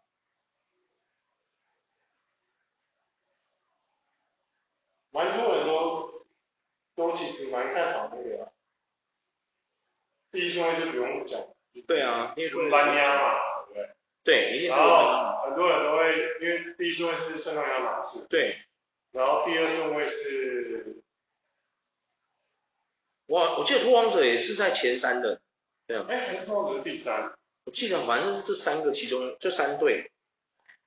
[5.13, 6.25] 蛮多人都
[6.95, 8.51] 都其实蛮看好那个，
[10.31, 11.39] 第一顺位就不用讲。
[11.87, 13.89] 对啊，因为文班亚马，对不对？
[14.23, 14.75] 对，一定是。
[14.75, 18.27] 然后很多人都会，因为第一顺位是圣康亚马刺。
[18.27, 18.57] 对。
[19.11, 21.03] 然后第二顺位是。
[23.27, 25.41] 我我记得拓荒者也是在前三的，
[25.87, 26.05] 对啊。
[26.09, 27.33] 哎，还是拓荒者第三。
[27.65, 30.11] 我记得反正是这三个其中这三队，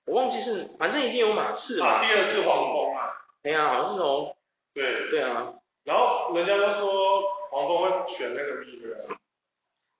[0.04, 1.86] 我忘记是，反正一定有马刺嘛。
[1.86, 3.25] 啊，第二是黄蜂啊。
[3.46, 4.36] 哎呀，好像是从。
[4.74, 5.08] 对。
[5.08, 5.54] 对啊。
[5.84, 9.18] 然后人家都说黄蜂会选那个 Mirror，。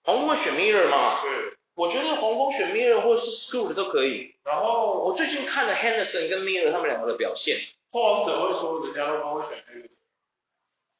[0.03, 1.21] 黄蜂会选 Mirror 嘛？
[1.21, 1.57] 对。
[1.73, 4.35] 我觉得黄蜂选 Mirror 或者是 Scoot 都可以。
[4.43, 7.57] 然后我最近看了 Henderson 跟 Mirror 他们两个的表现。
[7.89, 9.97] 拓王者会说人家都会选 Henderson。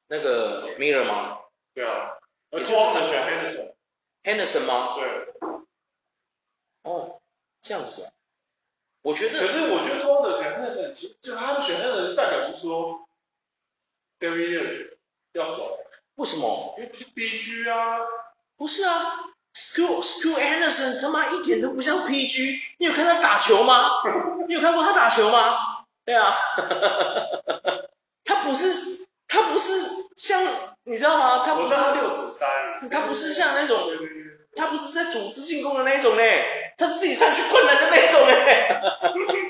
[0.08, 1.40] 那个 Mirror 吗？
[1.74, 2.18] 对啊，
[2.52, 3.74] 而拓荒者选 Henderson。
[4.24, 4.96] Henderson 吗？
[4.96, 5.60] 对。
[6.84, 7.20] 哦，
[7.62, 8.14] 这样子啊。
[9.02, 9.40] 我觉得。
[9.40, 13.08] 可是我觉得拓荒者选 Henderson，其实就他们选 Henderson 代表是说
[14.20, 14.98] ，David
[15.34, 15.80] 要走。
[16.16, 16.76] 为什么？
[16.78, 18.00] 因为 PG 啊。
[18.58, 18.92] 不是啊
[19.56, 23.90] ，Scoot Scoot Henderson 他妈一点都不像 PG，你有看他打球吗？
[24.48, 25.86] 你有看过他打球吗？
[26.06, 26.36] 对啊。
[28.24, 28.98] 他不是。
[29.30, 29.74] 他不是
[30.16, 30.42] 像
[30.86, 31.46] 你知道吗？
[31.46, 33.90] 他不是六指山，他不是像那种，
[34.56, 38.82] 他不是在组织进攻的那种嘞，他是自己上去灌篮的那种嘞，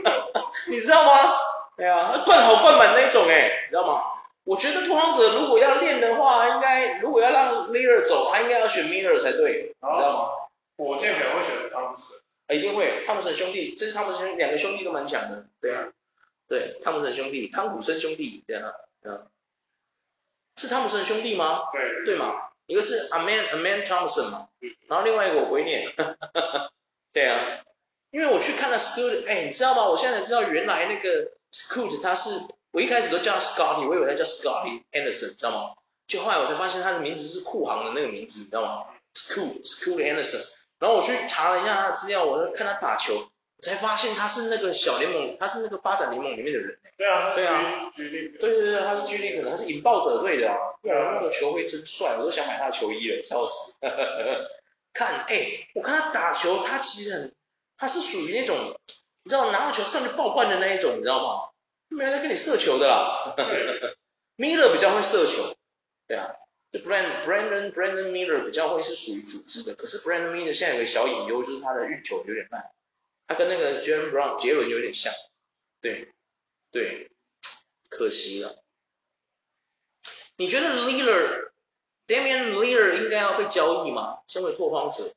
[0.71, 1.33] 你知道吗？
[1.75, 4.01] 对啊，灌好灌满那种哎，你知道吗？
[4.45, 10.29] 我觉得拓荒者如果要练的话，应该如果要让 Miller 走，他应该要选 Miller 才对，你知道吗？
[10.77, 12.19] 火箭可能会选汤普森，
[12.57, 15.89] 一定会，汤普森兄弟，这是汤普森两个兄弟都蛮强的，对啊，
[16.47, 19.27] 对，汤普森兄弟，汤普森兄弟，对啊，啊。
[20.59, 21.65] 是汤姆森兄弟吗？
[21.71, 22.33] 对，对嘛，
[22.65, 24.47] 一个是 Aman Aman Thompson 嘛，
[24.87, 25.93] 然后另外一个我不会念，
[27.17, 27.63] 对啊，
[28.11, 29.89] 因为我去看了 Scoot，哎，你知道吗？
[29.89, 32.29] 我现在才知道原来那个 Scoot 他是，
[32.69, 35.73] 我一开始都叫 Scotty，我以为他叫 Scotty Anderson，知道吗？
[36.05, 38.83] 就后来我才发现他的名字是酷航的那个名字，你知道吗
[39.15, 43.27] ？Scoot Scoot Anderson，然后我去查了一下他的资料，我就看他打球。
[43.59, 46.77] 才发现他是那个小联盟，他是那个发展联盟里面的人。
[46.95, 50.55] 对啊，对啊，对对对，他是 G League 的，他是引爆者队的啊。
[50.83, 53.73] 哇，那个球会真帅，我都想买他的球衣了，笑死。
[54.97, 57.35] 看，哎，我看他打球，他其实很，
[57.77, 58.79] 他是属于那种，
[59.23, 61.49] 你知道拿到球上去爆灌的那一种，你知道吗？
[61.89, 63.35] 没有在跟你射球的啦。
[64.37, 65.55] Miller 比较会射球，
[66.07, 66.35] 对啊，
[66.71, 72.71] 就 Brand Brandon Brandon Miller 比较会是属于组织的，可是 Brandon Miller 现在有个小隐忧，就是他的运球有点慢。
[73.27, 75.13] 他跟那个 Jaylen Brown 杰伦有点像，
[75.81, 76.11] 对，
[76.71, 77.11] 对，
[77.89, 78.63] 可惜了。
[80.37, 81.46] 你觉得 Lillard
[82.07, 84.19] Damian Lillard 应该要被交易吗？
[84.27, 85.13] 身为拓荒者，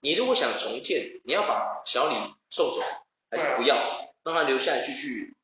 [0.00, 2.14] 你如果想重建，你要把小李
[2.50, 2.82] 送走，
[3.30, 5.34] 还是不要，让他留下来继续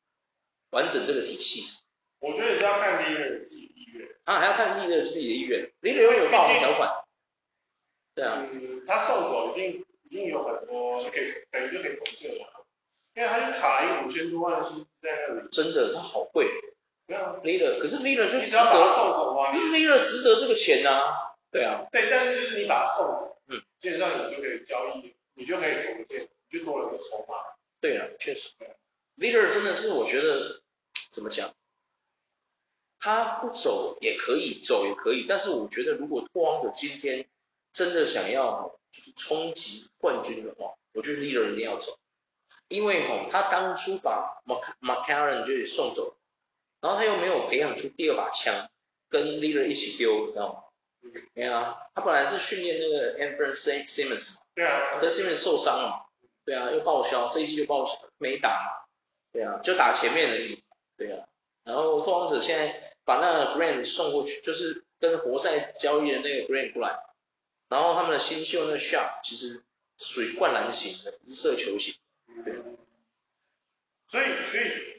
[0.71, 1.79] 完整这个体系？
[2.19, 4.09] 我觉得也是要看 leader 自己的意愿。
[4.25, 6.91] 啊，还要看 leader 自己的意愿，leader 有霸王条款。
[8.13, 8.45] 对啊。
[8.51, 12.65] 嗯，他送走一定一定有很多可以等于就可以重建了，
[13.15, 15.47] 因为他就卡一个五千多万的薪资在那里。
[15.49, 16.49] 真的，他好贵。
[17.09, 18.43] 对啊，leader，可是 leader 就值得。
[18.43, 21.33] 你只要把他送走啊，因为，leader 值得这个钱啊。
[21.49, 21.87] 对啊。
[21.91, 27.33] 对，但是就是你把他送走，嗯，基本上你就可以交易，你就可以重建，你就多了一个筹码。
[27.81, 28.51] 对啊，确实。
[29.17, 30.61] leader 真的是我觉得
[31.11, 31.51] 怎么讲？
[32.99, 37.27] 他不走也可以，走也可以，但是我觉得如果拓荒者今天
[37.73, 41.97] 真的想要就是冲击冠军的话，我觉得 leader 一定要走，
[42.67, 44.43] 因为吼他当初把
[44.81, 46.17] McCarron 就送走，
[46.81, 48.69] 然后他又没有培养出第二把枪
[49.09, 50.63] 跟 leader 一起丢，你知道吗？
[51.33, 56.05] 没有啊，他本来是训练那个 Anfernee Simons 嘛，对啊，可是 Simons 受伤了嘛，
[56.45, 58.87] 对啊，又报销，这一季就报销没打嘛，
[59.31, 60.63] 对啊，就打前面而已，
[60.97, 61.27] 对啊，
[61.63, 62.85] 然后拓荒者现在。
[63.05, 66.99] 把那个 Grant 送过去，就是跟活塞交易的那个 Grant 过来，
[67.67, 69.63] 然后他们的新秀那个 Sharpe 其实
[69.97, 71.95] 属于灌篮型的，不是射球型。
[72.45, 72.53] 对。
[74.11, 74.98] 所以所以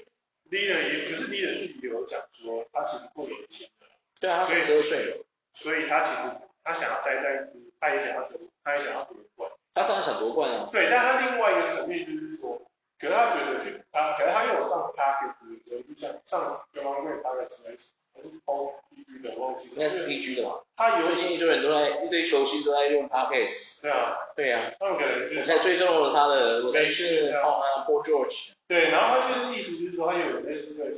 [0.50, 3.86] Leader 也，可是 Leader 自己有讲说，他其实过年轻的。
[4.20, 5.24] 对啊，他十二岁了。
[5.52, 9.50] 所以他其实他想要待在他也想要夺，他也想要夺冠。
[9.74, 10.68] 他当然想夺冠啊。
[10.72, 12.60] 对，但他另外一个层面就是说，
[12.98, 15.34] 可能他觉得去他，可能他又有上 Packers，
[15.64, 19.72] 就像上 Jamal Packers 还是 PG 的，忘记了。
[19.74, 20.60] 应该是 PG 的吧。
[20.76, 23.82] 他最近一堆人都在，一堆球星都在用 Podcast。
[23.82, 24.16] 对啊。
[24.36, 24.72] 对啊。
[24.78, 28.50] 他们可能就我才追踪了他的，我才是哦，Paul George。
[28.66, 30.90] 对，然后他就是意思就是说，他有类似这个，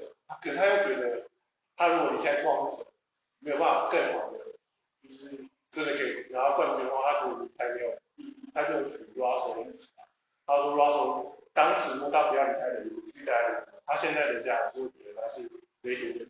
[0.42, 1.22] 可他又觉得，
[1.76, 2.86] 他如果离开拓荒者，
[3.40, 4.38] 没有办法更好的，
[5.02, 9.88] 就是真的可以拿到冠军的话，他觉得离开没有意义，他就选 Russell 的意思。
[10.46, 15.42] 他说 Russell 当时他不要离开的，去待的，他现在的家还是会觉得他是
[15.82, 16.28] 雷霆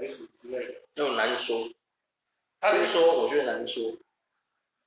[0.00, 0.06] 的哥哥。
[0.06, 1.68] S 之类的，又难说。
[2.62, 3.96] 先说，我觉得难说，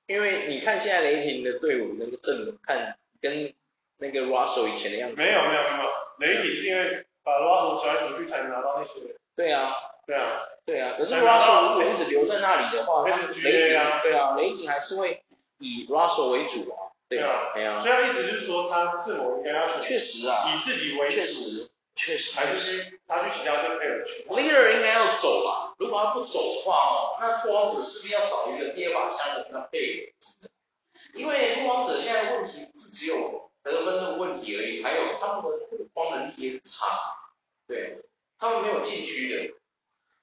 [0.07, 3.53] 因为你看现在雷霆的队伍那个阵容，看跟
[3.97, 5.15] 那个 Russell 以前的样子。
[5.15, 9.15] 没有没有没有，雷霆是因为把 Russell 转出去才能拿到那些。
[9.35, 9.73] 对啊，
[10.05, 10.95] 对啊，对啊。
[10.97, 15.23] 可是 Russell 如果一直留在那里的话，雷霆啊，对啊，雷霆还是会
[15.57, 16.93] 以 Russell 为主啊。
[17.09, 17.81] 对啊，对啊。
[17.81, 21.15] 所以他意思就是说，他自我应该要确实啊，以自己为主。
[21.15, 21.69] 确实。
[21.95, 24.23] 确实，还是去他去其他队配合去。
[24.29, 25.73] Leader 应该要走吧？
[25.77, 30.49] 如果他不走的话哦，那拓荒者势必要找一个第二把枪的跟他配合。
[31.13, 36.87] 因为拓荒者现在的问题不是只有得分的问题而已，还有他们的护框能力也很差。
[37.67, 37.99] 对，
[38.39, 39.53] 他们没有禁区的。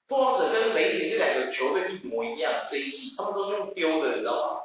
[0.07, 4.61] 拓荒者跟雷霆这两个球队一模一样，这一季他们都是用丢的，你知道吗？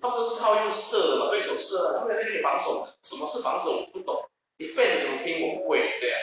[0.00, 2.86] 他们都是靠用射的嘛，对手射，他们在那里防守。
[3.02, 3.78] 什么是防守？
[3.78, 4.28] 我不懂。
[4.58, 5.48] Defend 怎么拼？
[5.48, 6.22] 我不会，对啊，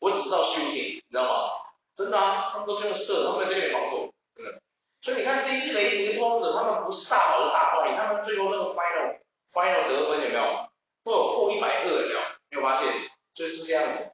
[0.00, 1.50] 我只知道 shooting，你知道吗？
[1.94, 4.60] 真的啊，他们都是用射，他们在这边防守，真的。
[5.00, 9.18] 所以你看这一季雷霆跟拓荒者，他们不是大好的大败，他们最后那个 final
[9.52, 10.68] final 得分有没有？
[11.04, 12.20] 会有破一百二，有没有？
[12.50, 12.86] 有发现？
[13.34, 14.12] 就是这样子，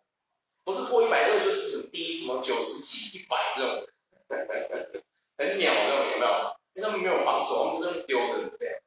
[0.64, 3.87] 不是破一百二就是很低什么九十几、一百这种，
[5.38, 6.55] 很鸟那种有没有？
[6.75, 8.81] 因为他们没有防守，他们是用丢的，对。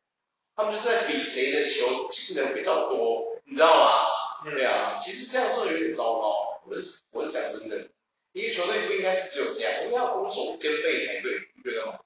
[0.55, 4.05] 他们就是在比谁的球进的比较多，你知道吗？
[4.43, 6.46] 对啊，其实这样说有点糟糕。
[6.69, 7.87] 我是我是讲真的，
[8.33, 11.99] 一个球队不应该是只有这样，应该要攻守兼备才对，你觉得吗？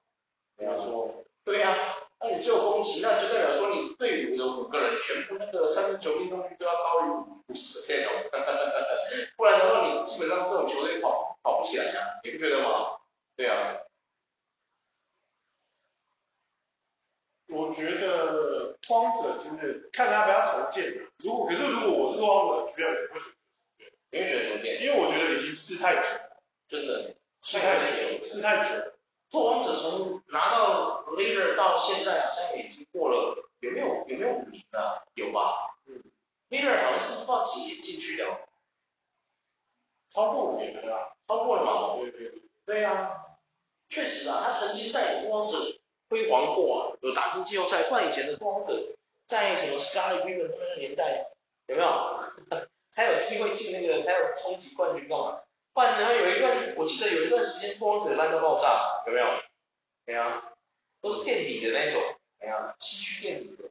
[0.55, 7.09] 比方说，对呀、那你只有攻击，那就代表说你队伍的五个人全部那个三分球命中率都要高于
[7.47, 8.09] 五十 percent 哦，
[9.35, 12.99] 不然的话你基本上这种球队跑跑不起来呀、你不觉得吗？
[13.35, 13.79] 对啊。
[17.53, 21.05] 我觉得拓荒者真的看他不要重建。
[21.19, 23.33] 如果可是如果我是拓荒者，绝对不会选。
[24.11, 24.81] 你会选择重建？
[24.81, 28.91] 因为我觉得已经试太久了，真的试太久，试太久。
[29.31, 35.07] 拓荒者从拿到 leader 到现在好像已经过了，有没有有没有五年了？
[35.15, 35.77] 有吧？
[35.87, 36.03] 嗯。
[36.49, 38.25] leader 好像是不知道几年进去的，
[40.13, 41.95] 超过五年了吧，超过了嘛？
[42.01, 42.41] 对对对。
[42.65, 43.25] 对啊，
[43.87, 45.57] 确实啊，他曾经带领拓荒者。
[46.09, 47.89] 辉煌过啊，有打进季后赛。
[47.89, 48.97] 换以前的拓荒者，
[49.27, 51.31] 在什么 Scottie Pippen 那个年代，
[51.67, 51.87] 有没有？
[52.91, 55.41] 才有机会进那个，才有冲击冠军干嘛？
[55.73, 59.25] 不然后有一段，我记得有一段时间拓荒者烂到爆炸，有没有？
[60.05, 60.53] 对啊，
[60.99, 62.01] 都是垫底的那种，
[62.39, 63.69] 哎呀，西区垫底的，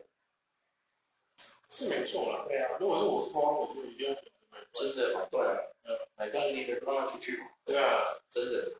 [1.68, 2.46] 是没错啦。
[2.48, 4.70] 对啊，如果是我是拓荒者，就一定要选择买断。
[4.72, 5.68] 真的买断
[6.16, 7.48] 买断你得让他出去嘛。
[7.64, 8.72] 对啊，真的。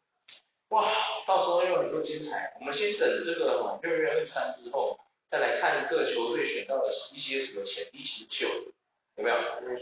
[0.68, 0.88] 哇，
[1.26, 2.56] 到时候又有很多精彩。
[2.60, 8.46] 我们先等这个六月二十三之后，再来看各球队选到了一些什么潜力新秀。
[9.20, 9.36] 有没有？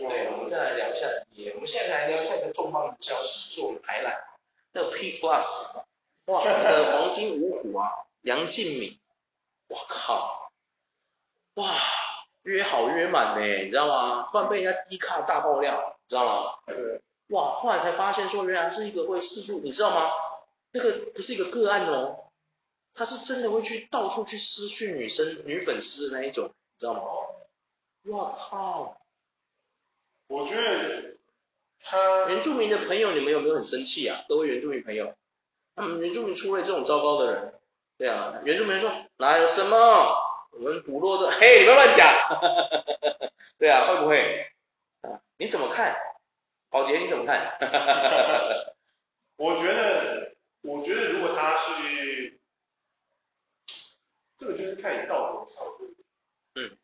[0.08, 4.24] 对，我们再来聊一下，也我们现在来聊一下一个重磅的消息，是我们台篮
[4.72, 5.76] 那个 P Plus，
[6.26, 7.88] 哇， 那个黄金五虎啊，
[8.22, 8.98] 杨敬敏，
[9.68, 10.50] 我靠，
[11.54, 11.72] 哇，
[12.42, 14.28] 约好约满呢，你知道吗？
[14.32, 16.58] 突然被人家低卡大爆料，你知道吗？
[16.66, 17.00] 对。
[17.28, 20.10] 哇，后来才发现说原来是一个会四处，你知道吗？
[20.72, 22.24] 那个不是一个个案哦，
[22.94, 27.02] 他是真的会去到处去私讯女生、女粉丝的那一种，你知道吗？
[28.04, 28.96] 我靠！
[30.28, 31.16] 我觉得
[31.80, 34.24] 他原住民的朋友，你们有没有很生气啊？
[34.28, 35.14] 各位原住民朋友，
[35.74, 37.54] 他们原住民出了这种糟糕的人，
[37.96, 40.14] 对啊，原住民说哪有什么？
[40.50, 42.08] 我们部落的， 嘿，你不要乱讲，
[43.58, 44.50] 对啊，会不会？
[45.02, 45.96] 啊，你怎么看？
[46.70, 47.58] 宝杰你怎么看？
[49.36, 52.38] 我觉得，我觉得如果他是，
[54.36, 55.86] 这个就是看你道德上的。
[56.56, 56.76] 嗯，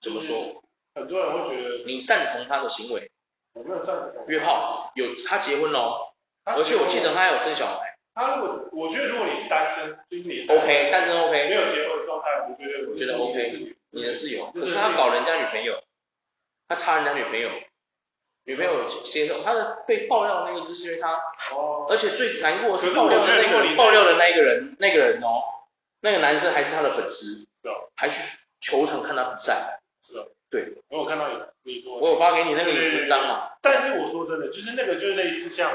[0.00, 0.62] 怎么说？
[0.94, 3.10] 很多人会觉得你赞同他的行为，
[3.54, 4.24] 我没有赞同。
[4.28, 7.96] 约炮有他结婚了，而且我记得他还有生小孩。
[8.14, 14.50] 他如果我觉得如果你是单身，就是你 OK，单身 OK，没有结婚的状态，我觉得我觉得 OK，你的自由。
[14.52, 15.82] 可是他搞人家女朋友，
[16.68, 17.48] 他插人家女朋友，
[18.44, 21.14] 女朋友接受他的被爆料那个，就是因为他，
[21.54, 25.40] 哦，而且最难过的是爆料的那个爆料的那个人，那个人哦，
[26.00, 27.46] 那个男生还是他的粉丝，
[27.96, 28.20] 还去
[28.60, 30.28] 球场看他比赛，是的。
[30.52, 33.52] 对，我有看到有你说，我有发给你那个文章嘛。
[33.62, 35.72] 但是我说真的，就是那个就是类似像，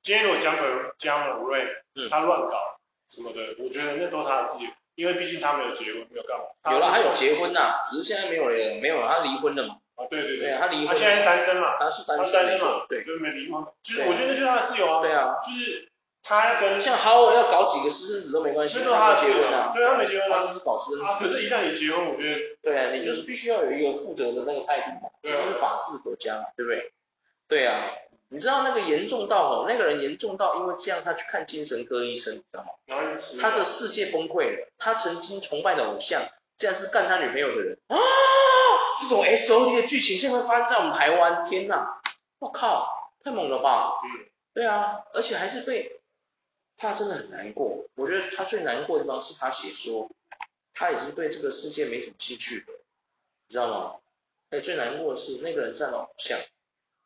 [0.00, 0.64] 今天如果江本
[0.96, 2.78] 江本瑞，嗯，他乱搞
[3.10, 6.44] 什么的，我觉得那都是他的自由，因为毕竟他没有结婚，没有干嘛。
[6.70, 9.78] 有了，他有结婚呐，只是现在没有了，没有了，他离婚了嘛。
[9.96, 15.02] 啊，对对对，他离婚，他现在是单身嘛，他是单身嘛，对，就是没离婚，就是我觉得那就是他的自由啊。
[15.02, 15.88] 对啊，就是。
[16.24, 21.12] 他跟像好尔要搞几个私生子都没关系，因为他结婚啊，对他没结婚，他都是搞私生子。
[21.18, 26.92] 可是，一旦你结婚，我觉得，对啊，你就是必须要有一个负责的那个态度嘛，这是法治国家嘛，对不对？
[27.48, 27.90] 对啊，
[28.28, 32.68] 你知道那个严重到哦，那个人严重到因为这样他去看精神科医生，你知道吗？
[33.40, 36.22] 他的世界崩溃了，他曾经崇拜的偶像，
[36.56, 37.98] 竟然是干他女朋友的人啊！
[39.00, 42.00] 这种 S O D 的剧情竟然会发生在我们台湾，天哪！
[42.38, 44.00] 我靠，太猛了吧？
[44.04, 45.98] 嗯，对啊，而且还是被。
[46.82, 50.10] 他真的很难过，我觉得他最难过的地方是他写说
[50.74, 52.64] 他已经对这个世界没什么兴趣了，
[53.46, 54.00] 你知道吗？
[54.50, 56.40] 哎，最难过的是那个人是他的偶像，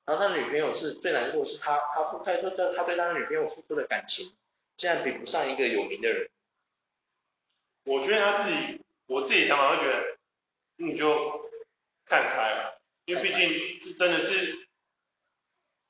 [0.07, 2.41] 然后他的女朋友是最难过的是他他付他对
[2.75, 4.33] 他对他的女朋友付出的感情，
[4.79, 6.31] 竟然比不上一个有名的人。
[7.85, 10.17] 我觉得他自己，我自己想法会觉得，
[10.77, 11.51] 你就
[12.07, 14.66] 看开了，因为毕竟是真的是。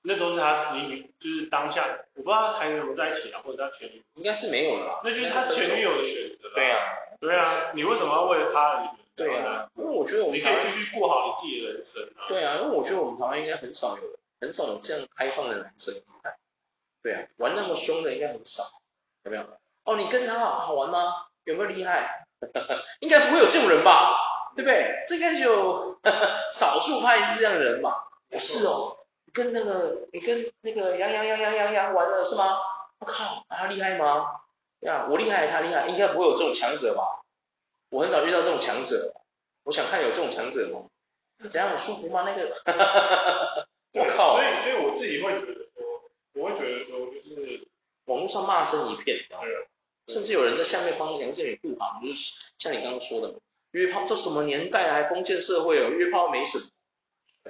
[0.06, 5.00] 那都是他，你就是当下，我不知道他还有没有在一起啊，或者他前女友，应该是没有了。
[5.02, 6.48] 那就是他前女友的选择。
[6.54, 6.78] 对啊，
[7.20, 9.02] 对啊，你为什么要为了他而选择？
[9.16, 12.28] 对啊，因为我觉得我们你可以继续过好你自己的人生啊。
[12.28, 14.02] 对啊，因为我觉得我们台湾应该很少有，
[14.40, 15.94] 很少有这样开放的男生。
[17.02, 18.62] 对啊，玩那么凶的应该很少，
[19.24, 19.44] 有没有？
[19.84, 21.26] 哦，你跟他好好玩吗？
[21.44, 22.26] 有没有厉害？
[23.00, 24.16] 应该不会有这种人吧？
[24.54, 25.04] 对不对？
[25.08, 25.98] 这应该就
[26.52, 28.08] 少数派是这样的人吧？
[28.30, 28.95] 不是哦。
[29.36, 32.56] 跟那个你跟那个杨洋洋洋洋洋玩了是吗？
[32.98, 34.24] 我靠，他厉害吗？
[34.80, 37.22] 呀，我厉害，他厉害，应该不会有这种强者吧？
[37.90, 39.12] 我很少遇到这种强者，
[39.62, 40.88] 我想看有这种强者吗？
[41.50, 42.22] 怎样很舒服吗？
[42.22, 44.38] 那个，我靠！
[44.38, 47.68] 所以所以我自己会觉得说，我会觉得说，就是
[48.06, 49.18] 网络上骂声一片，
[50.08, 53.34] 甚至有人在下面帮杨振宇护航，就是像你刚刚说的，
[53.72, 56.64] 约炮这什么年代来封建社会哦，约炮没什么。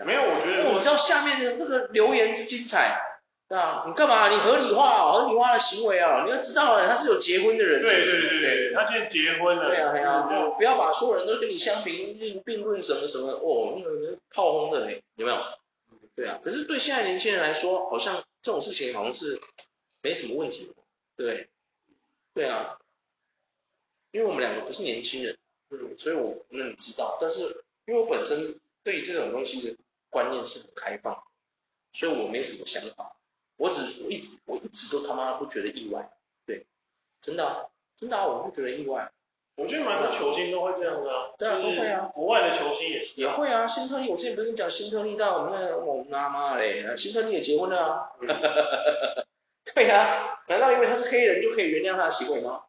[0.05, 3.01] 没有，我觉得我知道下面的那个留言之精彩，
[3.49, 3.85] 对啊？
[3.87, 4.29] 你干嘛？
[4.29, 6.25] 你合理化哦，合理化的行为啊！
[6.25, 15.39] 你要知道，他是有结婚的人，对对对对，他现在结婚了，对啊对啊，不要把所有人都跟你相平并并论什么什么哦，那个炮轰的嘞，有没有？
[16.15, 19.41] 对啊，可是对现在年轻人来说，好像这种事情好像是
[20.03, 20.73] 没什么问题，
[21.17, 21.49] 对
[22.35, 22.79] 对啊，
[24.13, 25.37] 因为我们两个不是年轻人，
[25.71, 29.77] 嗯，所以我不能知道，但是因为我本身对这种东西的。
[30.17, 31.23] 观念是很开放，
[31.93, 33.17] 所以我没什么想法，
[33.59, 36.11] 我只我一直我一直都他妈不觉得意外，
[36.47, 36.65] 对，
[37.21, 37.67] 真的啊，
[37.99, 39.13] 真的啊，我不觉得意外。
[39.57, 48.13] 我觉得蛮多球星都会这样子啊，对啊，都会啊，国外的球星也是，也会啊，新特利，我之前不是跟你讲新特利到我们那我妈妈嘞，新特利也结婚了啊，
[49.75, 52.63] 对啊，难道因为他是黑人就可以原谅他的行为吗？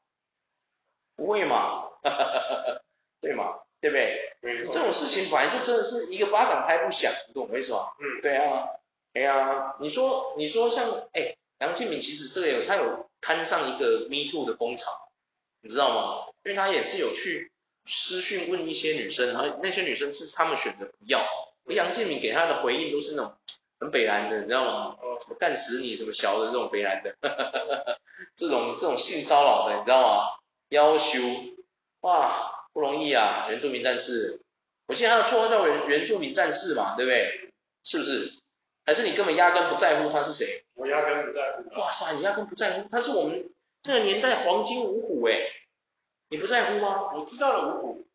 [1.16, 1.92] 不会嘛，
[3.22, 3.60] 对嘛？
[3.80, 4.27] 对不对？
[4.42, 7.90] 这种事情本来就真的是一个巴掌拍不响，你懂我意思吗？
[8.00, 8.70] 嗯，对啊，
[9.14, 15.10] 哎呀，你说你说像哎，杨敬敏其实这个有他有摊上一个 Me Too 的风潮，
[15.62, 16.26] 你知道吗？
[16.46, 17.52] 因为他也是有去
[17.86, 21.26] 私讯问一些女生，然后那些女生是他们选择不要，
[21.66, 23.34] 杨建敏给他的回应都是那种
[23.80, 24.96] 很北蓝的，你知道吗？
[25.20, 27.16] 什么干死你，什么小的这种北蓝的，
[28.38, 30.38] 这种这种性骚扰的，你知道吗？
[30.70, 31.20] 要求
[32.02, 34.40] 哇不容易啊，原住民战士，
[34.86, 37.50] 我记得他的绰号叫原原住民战士嘛，对不对？
[37.84, 38.34] 是不是？
[38.86, 40.64] 还是你根本压根不在乎他是谁？
[40.76, 41.80] 我压根不在乎。
[41.80, 43.50] 哇塞，你压根不在乎，他是我们
[43.86, 45.40] 那个年代黄金五虎哎，
[46.30, 47.12] 你不在乎吗？
[47.16, 48.06] 我知道了五虎，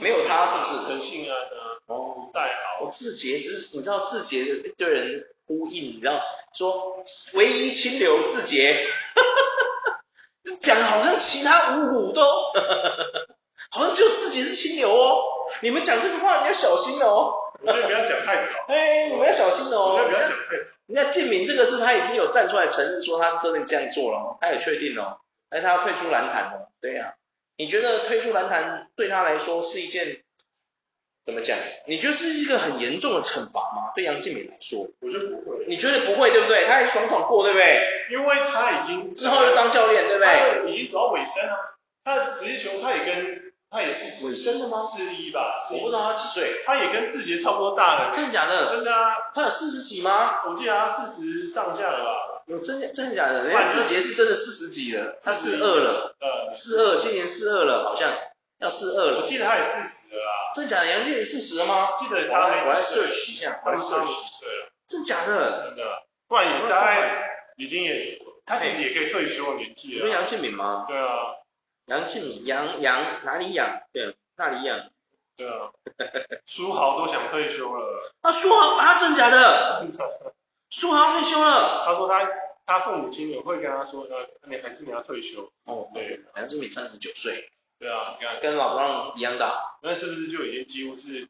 [0.00, 0.88] 没有他是不是？
[0.88, 2.86] 陈信安啊，哦，戴豪。
[2.86, 6.22] 我志杰只是你知道志杰的一堆人呼应，你知道
[6.54, 7.04] 说
[7.34, 8.88] 唯一清流志杰，
[10.58, 12.22] 讲的好像其他五虎都，
[13.70, 15.22] 好像就自己是清流哦。
[15.60, 17.34] 你们讲这个话你要小心哦。
[17.60, 18.52] 我觉得不要讲太早。
[18.68, 19.94] 哎，你们要小心哦。
[19.94, 20.70] 我觉得不要讲太早。
[20.86, 26.70] 人家建明这个事，他已经有站出来承认说他真的这样做了，他也确定了，哎，他要退出篮坛了。
[26.80, 27.18] 对呀、啊，
[27.56, 30.22] 你觉得退出篮坛对他来说是一件
[31.26, 31.58] 怎么讲？
[31.86, 33.92] 你觉得这是一个很严重的惩罚吗？
[33.96, 35.66] 对杨建明来说，我觉得不会。
[35.66, 36.64] 你觉得不会对不对？
[36.64, 37.82] 他还爽爽过对不对？
[38.12, 40.72] 因为他已经之后又当教练对不对？
[40.72, 43.47] 已经走到尾声了，他的职业球他也跟。
[43.70, 44.82] 他也是尾声了吗？
[44.82, 46.62] 四一吧，我不知道他几岁。
[46.64, 48.10] 他也跟志杰差不多大了。
[48.12, 48.70] 真的假的？
[48.70, 49.14] 真的啊。
[49.34, 50.42] 他有四十几吗？
[50.48, 52.42] 我记得他四十上下了吧。
[52.46, 53.44] 有真真的假的？
[53.44, 56.16] 人家志杰是真的四十几了，他四二了。
[56.18, 58.10] 呃，四二，今年四二了，好像
[58.58, 59.20] 要四二了。
[59.20, 60.32] 我记得他也四十了啊。
[60.54, 60.86] 真的假的？
[60.86, 61.90] 杨建也四十了吗？
[61.98, 62.66] 记得差没。
[62.66, 64.40] 我来 search 一下，我来 search。
[64.40, 64.72] 对了。
[64.88, 65.66] 真假的？
[65.66, 65.84] 真的。
[66.26, 66.96] 不然也是他
[67.58, 70.00] 已经也，他其实也可以退休的年纪了。
[70.00, 70.86] 不是杨建敏吗？
[70.88, 71.36] 对啊。
[71.88, 73.82] 杨建铭，杨杨哪里养？
[73.92, 74.16] 对。
[74.36, 74.90] 那里养？
[75.36, 75.70] 对啊，
[76.46, 78.12] 书豪都想退休了。
[78.20, 79.86] 啊，书豪啊，真假的？
[80.70, 81.84] 书豪退休了。
[81.86, 82.28] 他说他
[82.66, 85.50] 他父母亲也会跟他说，呃，你还是你要退休。
[85.64, 87.50] 哦，对，杨建铭三十九岁。
[87.78, 89.78] 对啊，你看，跟老布一样大。
[89.82, 91.28] 那是不是就已经几乎是？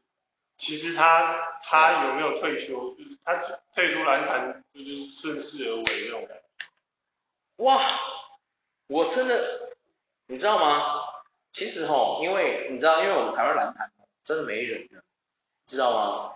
[0.57, 2.93] 其实他他有没有退休？
[2.95, 3.33] 就是他
[3.73, 4.87] 退出篮坛，就是
[5.17, 7.63] 顺势而为那种感觉。
[7.63, 7.79] 哇，
[8.87, 9.68] 我真的，
[10.31, 10.93] 你知道吗？
[11.51, 13.91] 其实吼，因为你知道，因为我们台湾篮坛
[14.23, 15.01] 真的没人了，
[15.65, 16.33] 知道吗？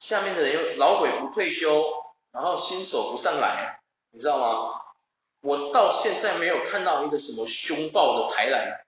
[0.00, 1.84] 下面的人又老鬼不退休，
[2.32, 3.80] 然后新手不上来，
[4.12, 4.80] 你知道吗？
[5.42, 8.80] 我到现在没有看到一个什么凶暴的台篮。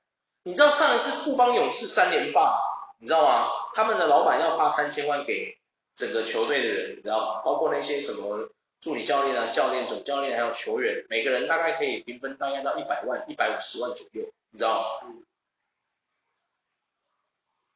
[0.43, 2.59] 你知道上一次富邦勇士三连霸，
[2.99, 3.51] 你知道吗？
[3.75, 5.59] 他们的老板要发三千万给
[5.97, 7.43] 整个球队的人，你知道吗？
[7.45, 8.49] 包括那些什么
[8.81, 14.25] 助理教练啊、教练、总教练还有球员，每个人大概可以平分大概到一百万、一百五十万左右，
[14.57, 15.13] 你知道吗？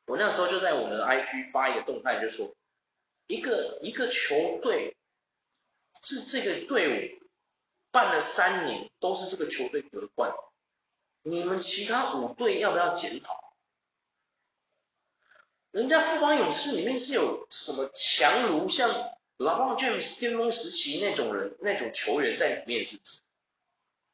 [0.06, 2.56] 我那时候就在我的 IG 发一个动态，就说
[3.26, 4.96] 一个一个球队
[6.02, 7.22] 是这个队伍
[7.90, 10.32] 办了三年都是这个球队得冠，
[11.20, 13.52] 你们其他五队要不要检讨？
[15.72, 18.90] 人家富邦勇士里面是有什么强如像
[19.36, 23.20] LeBron James 巅峰时期那种人那种球员在里面，是不是？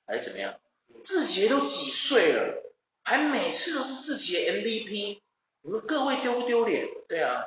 [0.05, 0.59] 还是怎么样？
[1.03, 2.63] 志杰都几岁了，
[3.03, 5.21] 还每次都是志杰 MVP。
[5.63, 6.89] 你们各位丢不丢脸？
[7.09, 7.45] 对啊，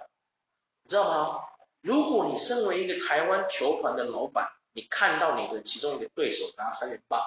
[0.84, 1.42] 你知道吗？
[1.82, 7.22] 如果你身为一个台湾球团的老板，你看到你的其中一个对手拿三连霸，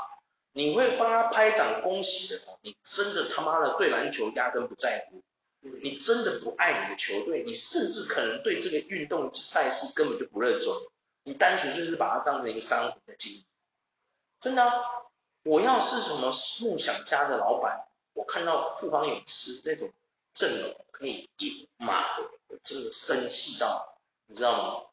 [0.52, 2.58] 你会帮他拍掌恭喜的吗？
[2.60, 5.22] 你真的他妈的对篮球压根不在乎，
[5.82, 10.76] 你真的不爱你的球队，你甚至可能对这个运动赛事根本就不热衷，
[11.24, 13.44] 你单纯就是把它当成一个商品的经营。
[14.40, 14.74] 真的啊，
[15.42, 16.32] 我要是什么
[16.62, 19.90] 梦想家的老板，我看到富邦勇士那种。
[20.34, 24.86] 阵容可以一马的，我真的生气到，你知道吗？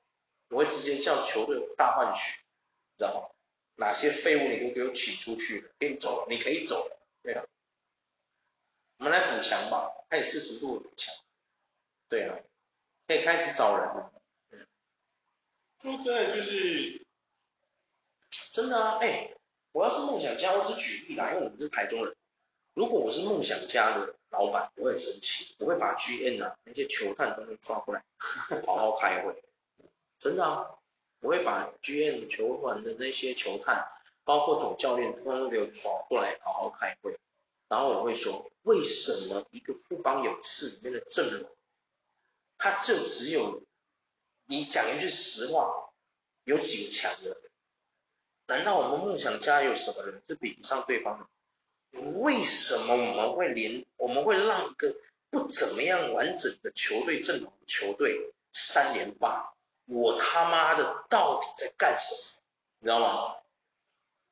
[0.49, 2.41] 我会直接叫球队大换血，
[2.97, 3.29] 知道吗？
[3.75, 7.45] 哪些废物你都给我请出去了，给你走了，你可以走了，对啊。
[8.97, 11.15] 我们来补强吧，开始四十度补强，
[12.09, 12.37] 对啊，
[13.07, 14.11] 可以开始找人了。
[15.81, 17.05] 说真的就是，
[18.51, 19.37] 真的啊，哎、欸，
[19.71, 22.15] 我要是梦想家，我只举例啦，因为我们是台中人。
[22.73, 28.03] 如果我是梦想家的老板，我很生气，我会把 GM 啊那些球探都抓过来，
[28.65, 29.43] 好好开会。
[30.19, 30.65] 真的啊，
[31.19, 33.87] 我会把 GM 球团的那些球探，
[34.23, 37.17] 包括总教练，通通给我抓过来，好好开会。
[37.67, 41.49] 然后我会说，为什么一个富邦勇士里面的阵容，
[42.57, 43.61] 他就只有，
[44.45, 45.91] 你讲一句实话，
[46.43, 47.37] 有几个强的？
[48.49, 51.99] 难道我们梦想家有什么人是比不上对方的？
[52.19, 54.95] 为什么我们会连我们会让一个
[55.29, 59.53] 不怎么样完整的球队阵容球队三连霸？
[59.85, 62.43] 我他妈的到底在干什么？
[62.79, 63.35] 你知道吗？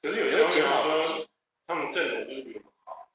[0.01, 1.25] 可是有些人会检讨说，
[1.67, 3.09] 他们阵容就是比我们好，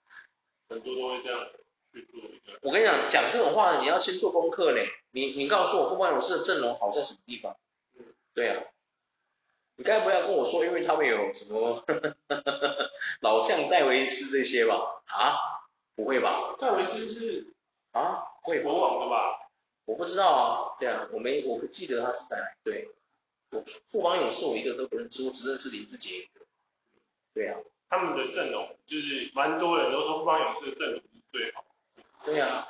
[0.69, 1.49] 很多都会这样。
[1.93, 2.59] 去做一个。
[2.63, 4.81] 我跟你讲，讲这种话你要先做功课呢。
[5.11, 7.57] 你你告诉我富邦勇士的阵容好在什么地方？
[8.35, 8.63] 对啊。
[9.83, 11.85] 你该不要跟我说，因为他们有什么
[13.19, 14.77] 老将戴维斯这些吧？
[15.07, 15.67] 啊，
[15.97, 16.55] 不会吧？
[16.61, 17.53] 戴维斯是
[17.91, 19.51] 啊，会国王的吧？
[19.85, 22.91] 我不知道啊，对啊，我没，我不记得他是在哪队。
[23.51, 26.29] 我富邦勇士我一个都不认识，我只认识林志杰。
[27.35, 27.59] 对啊，
[27.89, 31.65] 他们的阵容就是蛮多人都说富邦勇士的阵容是最好。
[32.25, 32.69] 对啊，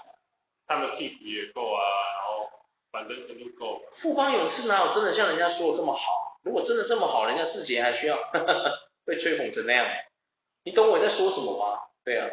[0.66, 1.84] 他们替补也够啊，
[2.16, 2.50] 然后
[2.90, 3.82] 反正程度够。
[3.92, 6.21] 富邦勇士哪有真的像人家说的这么好？
[6.42, 8.18] 如果真的这么好，人家自己还需要
[9.04, 9.86] 被吹捧成那样？
[10.64, 11.80] 你懂我在说什么吗？
[12.04, 12.28] 对啊。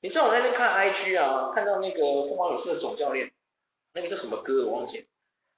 [0.00, 3.32] 你知道我那天看 IG 啊，看到那个凤凰勇士的总教练，
[3.94, 5.04] 那个叫什么哥我忘记了，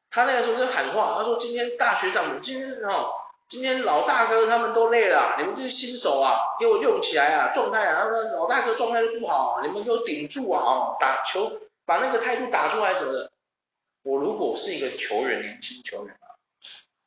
[0.08, 3.12] 他那个时候就喊话，他说今天大学长，今天哦，
[3.48, 13.32] 今天老大哥他们都累了，你们这些新手啊，给我用起来啊，状态啊，他说老大哥状态都不好，你们给我顶住啊，打球把那个态度打出来什么的。
[14.06, 16.38] 我如果是一个球员，年轻球员啊，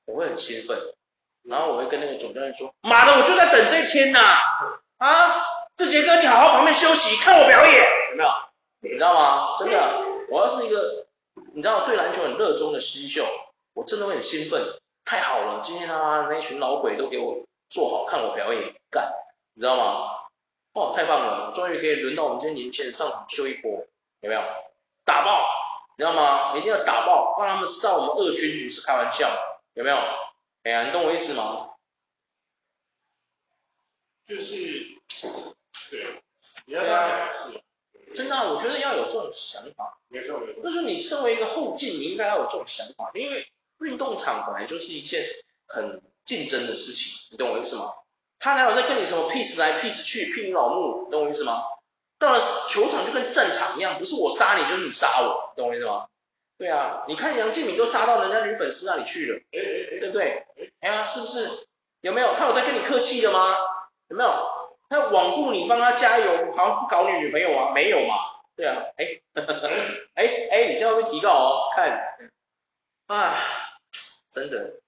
[0.06, 0.78] 我会很兴奋，
[1.43, 4.20] 然后我会跟那个总教练说，妈的，我就在等这一天呐，
[4.97, 5.45] 啊，
[5.78, 8.30] 志杰哥，你好好旁边休息，看我表演，有没有？
[8.82, 9.56] 你知道吗？
[9.58, 11.08] 真的，我要是一个，
[11.54, 13.26] 你知道对篮球很热衷的新秀，
[13.74, 14.62] 我真的会很兴奋，
[15.06, 19.14] 太好了，今天啊，那群老鬼都给我坐好，看我表演，干，
[19.54, 20.10] 你知道吗？
[20.74, 23.88] 哦，太棒了，终于可以轮到我们这些年轻人上场秀一波，
[24.20, 24.41] 有没有？
[25.06, 25.45] 打爆！
[26.00, 26.58] 你知道吗？
[26.58, 29.38] 一定要打爆，让他们知道我们二军不是开玩笑，
[29.74, 29.97] 有没有？
[30.64, 31.72] 哎呀，你懂我意思吗？
[34.26, 34.56] 就是，
[35.91, 36.24] 对，
[36.68, 37.62] 你要这样解释。
[38.14, 40.00] 真的，我觉得要有这种想法。
[40.08, 40.64] 没错没错。
[40.64, 45.26] 就是你身为一个后进，你应该要有这种想法，因为运动场本来就是一件
[45.68, 47.93] 很竞争的事情，你懂我意思吗？
[48.39, 51.62] 他哪有在跟你什么 peace 来 peace 去，拼你老母，你懂我意思吗？
[52.20, 56.07] 到了球场就跟战场一样，不是我杀你，就是你杀我，懂我意思吗？
[56.57, 60.45] 对啊，你看杨敬敏都杀到人家女粉丝那里去了，对不对？
[60.82, 61.49] 哎呀，是不是？
[62.01, 62.36] 有没有？
[62.38, 63.55] 他有在跟你客气的吗？
[64.09, 64.30] 有没有？
[64.89, 67.72] 他罔顾你，帮他加油，好像不搞你女朋友啊？
[67.74, 68.15] 没有嘛？
[68.57, 69.22] 对啊，哎，
[70.15, 71.72] 哎哎，你这样会提高哦？
[71.74, 72.17] 看，
[73.07, 73.38] 啊，
[74.30, 74.82] 真的，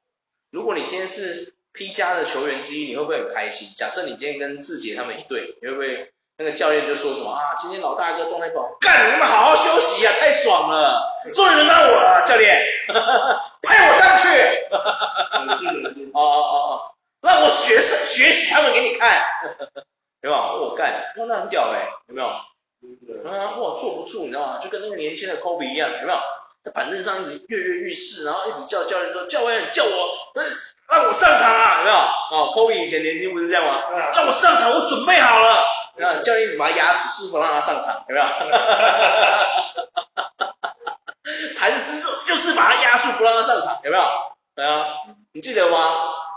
[0.50, 3.74] 如果你今天是 P 加的球员之一，你会不会很开心？
[3.78, 6.12] 假设你今天跟志杰他们一队，你会不会？
[6.42, 7.54] 那个教练就说什么啊？
[7.60, 12.66] 今天老大哥状态不好，干你们好好休息啊，太爽了，终于轮到我了，教练，
[13.62, 14.28] 派我上去，
[16.14, 19.22] 哦哦哦哦，让我学学习他们给你看，
[20.24, 20.42] 有没有？
[20.42, 22.28] 我干，哇，那很屌哎，有没有？
[22.28, 24.58] 啊，哇，坐不住，你知道吗？
[24.60, 26.20] 就跟那个年轻的科比一样，有没有？
[26.64, 29.90] 在板凳上一直跃跃欲试，然后一直叫教练说，教练叫我，
[30.34, 31.96] 不是让我上场啊，有没有？
[31.98, 33.82] 哦，科比以前年轻不是这样吗？
[34.14, 35.66] 让我上场，我准备好了。
[35.98, 38.26] 那教练一直把他压制，就是不让他上场，有没有？
[41.54, 44.04] 禅师就是把他压住，不让他上场，有没有？
[44.56, 44.86] 对啊，
[45.32, 45.78] 你记得吗？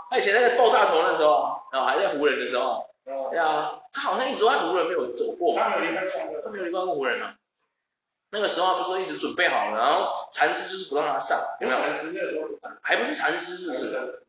[0.09, 1.33] 他以前那个爆炸头那时候
[1.71, 7.35] 啊，还在湖人的时候，对啊，他好像一直在湖人没有走过，他没有离开过，他没有离开过湖人啊。
[8.31, 11.79] 那个时候他不是说一直准备好了，然后禅师就是不让他上，有没有？
[11.79, 12.47] 禅师那时候
[12.81, 14.24] 还不是禅师，是不是？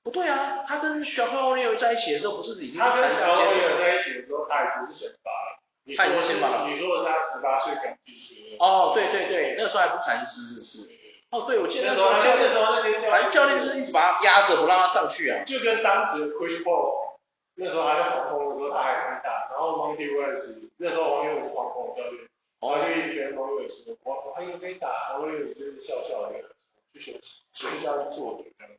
[0.00, 0.04] 哎。
[0.04, 5.60] 不对啊，他跟小黑奥尼尔在一起的时候，不是已经他跟小黑奥尼尔在一起的时候，他还不是选拔了。
[5.96, 6.68] 他已经先拔了。
[6.68, 8.56] 你说他十八岁刚进去。
[8.60, 10.88] 哦，对对对，那个时候还不禅师，是不是？
[11.30, 15.42] 哦，对，我记得那时候教练时候那些教，反正教练就是一直把他压着，不让他上去啊。
[15.44, 17.18] 就跟当时 Chris Paul
[17.56, 22.28] 那时候还在黄蜂的时候，他还很大，然后 Monty Williams 那时候王永伟是黄蜂教练，
[22.60, 26.38] 然后就一直跟王永伟说，我我还以打，王永伟就是笑笑的，
[26.94, 27.20] 就学
[27.52, 28.72] 学教练做的这样。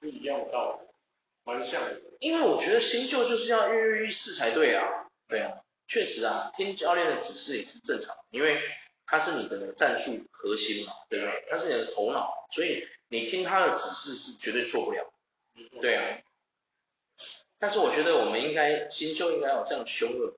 [0.00, 0.88] 是一样的道理，
[1.44, 2.00] 蛮像的。
[2.20, 4.86] 因为我觉得新秀就是要跃跃欲试才对啊。
[5.28, 8.60] 对啊，确实啊，听教练的指示也是正常，因为
[9.06, 11.44] 他是你的战术核心嘛，对不对？
[11.50, 15.12] 他是你的头脑，所以你听他的指示是绝对错不了。
[15.80, 16.18] 对啊。
[17.58, 20.36] 但是我觉得我们应该新秀应该有这样凶恶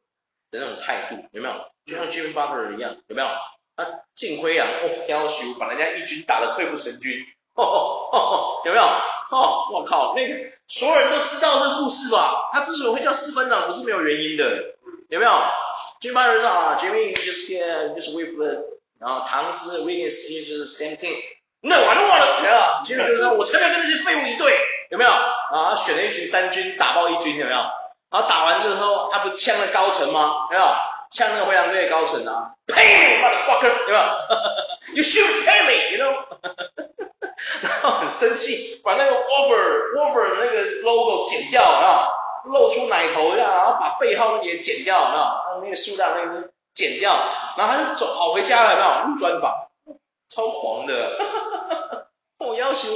[0.50, 1.70] 的那种态度，有没有？
[1.84, 3.28] 就像 Jimmy Butler 一样，有没有？
[3.76, 8.84] 他进灰啊，哦，要求把人家一军打得溃不成军，哦哦哦，有没有？
[8.84, 10.34] 哦，我靠，那个
[10.66, 12.50] 所有人都知道这个故事吧？
[12.52, 14.74] 他之所以会叫四分长，不是没有原因的，
[15.08, 15.30] 有没有
[16.00, 18.64] ？Jimmy Butler 说啊，Jimmy just here just with the，
[18.98, 21.16] 然后唐斯威尼斯就是 same thing，
[21.60, 24.58] 那完了完了，有没有？Jimmy 就说，我才没有跟那些废物一队，
[24.90, 25.10] 有没有？
[25.10, 27.58] 啊，选了一群三军打爆一军，有没有？
[28.10, 30.48] 然后打完之后，他不呛了高层吗？
[30.50, 30.74] 有没有？
[31.10, 34.00] 呛那个灰狼队的高层啊，Pay me motherfucker，有没有？
[34.94, 36.14] You should pay me，you know？
[37.62, 42.08] 然后很生气，把那个 over over 那个 logo 剪掉啊，
[42.44, 45.64] 露出奶头这样，然后把背后那也剪掉，有没有？
[45.64, 47.12] 那个数量那个剪掉，
[47.56, 49.08] 然后他就走跑回家了，有没有？
[49.12, 49.68] 入专访，
[50.28, 51.18] 超狂的，
[52.38, 52.88] 我要求，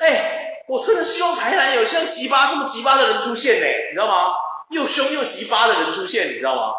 [0.00, 4.32] 哎，我真的希望台南有像吉巴这么吉巴的人出现呢，你知道吗？
[4.70, 6.72] 又凶又吉巴的人出现，你知道吗？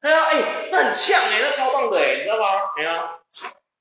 [0.00, 2.46] 哎呀，哎，那很呛哎，那超棒的哎，你知道吗？
[2.76, 3.18] 哎呀，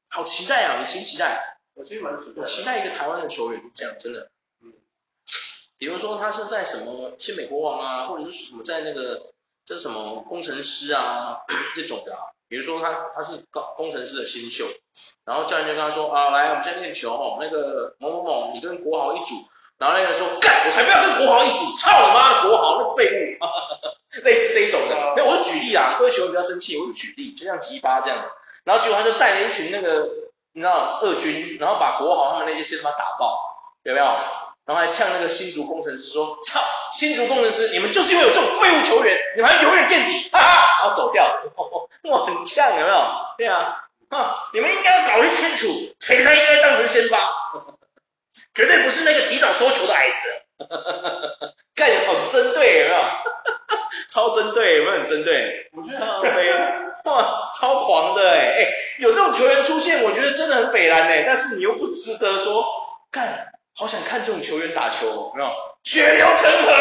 [0.10, 1.58] 好期待啊，你期不期待？
[1.76, 2.42] 我其实蛮期待。
[2.42, 4.30] 我期待一个台湾的球员这样，真的。
[4.64, 4.74] 嗯。
[5.78, 9.32] 比如说他是在什么新美国王啊，或者是什么在那个
[9.66, 11.38] 这什么工程师啊
[11.76, 12.22] 这种的啊。
[12.50, 14.66] 比如说他他是高工程师的新秀，
[15.26, 19.36] 然后教练就跟他说啊，来我们现在练球哦，那个某某某，你跟国豪一组。
[19.78, 23.92] 然后那个人说干，我才不要跟国豪一组，操你妈的国豪那废物，哈哈哈，
[24.24, 25.14] 类似这一种的。
[25.16, 28.26] 没有，我就举例啊，各位球员不要生气，我就举例，就像吉巴这样。
[28.64, 30.10] 然后结果他就带了一群那个
[30.54, 33.40] 你知道二军，然后把国豪他们那些先把他打爆，
[33.84, 34.06] 有没有？
[34.66, 36.60] 然后还呛那个新竹工程师说，操，
[36.92, 41.54] 新竹工程师，你们就是因为有这种废物球员，你们还永远垫底，哈哈，然后走掉了。
[42.10, 42.98] 哇，很呛，有没有？
[43.38, 45.68] 对啊，哼，你们应该要搞清楚，
[46.02, 47.18] 谁才应该当成先发。
[48.58, 50.66] 绝对不是那个提早收球的矮子，
[51.76, 53.00] 干很针对，有没有？
[54.10, 55.70] 超针对，有没有很针对？
[55.74, 56.52] 我觉得很北
[57.04, 62.66] 哇，超狂的哎哎，有这种球员出现，我觉得真的很北蓝哎，但是你又不值得说，
[63.12, 65.52] 干，好想看这种球员打球，有没有？
[65.84, 66.72] 血流成河，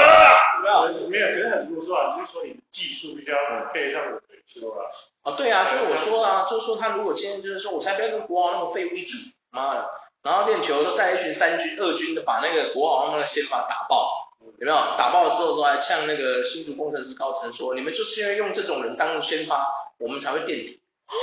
[0.56, 1.08] 有没有？
[1.10, 3.32] 没有，可是很多说啊就是说你技术比较
[3.74, 4.88] 配得上我腿球啊。
[5.24, 9.18] 啊，对啊，就是我说啊，就是说他如果今天就是说我才不要跟国王那么废物一组，
[9.50, 9.90] 妈的。
[10.26, 14.74] 然后练球都带一群三军、二军的，把那个国豪那个先发打爆，有没有？
[14.98, 19.68] 打爆了之后都还呛那个新竹工程师高层说：“你们就是因为用这种人当先发，
[19.98, 21.14] 我们才会垫底。”哦，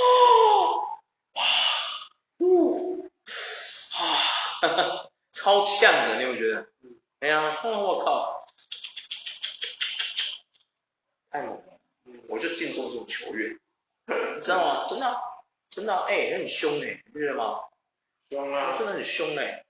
[1.34, 1.42] 哇，
[2.38, 3.04] 呜，
[3.92, 4.00] 啊，
[4.62, 6.66] 哈哈，超呛的，你有没有觉得？
[7.20, 8.48] 哎呀，我靠，
[11.30, 11.62] 太猛了！
[12.30, 13.58] 我就敬重这种球员，
[14.36, 14.86] 你知道吗？
[14.88, 15.20] 真的，
[15.68, 17.60] 真的，哎，很凶哎，你觉得吗？
[18.34, 18.74] 凶啊！
[18.76, 19.64] 真的很凶哎，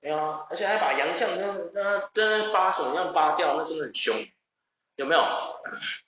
[0.00, 4.16] 对啊，而且还把洋将跟跟跟巴什么一样扒掉，那真的很凶，
[4.96, 5.22] 有没有？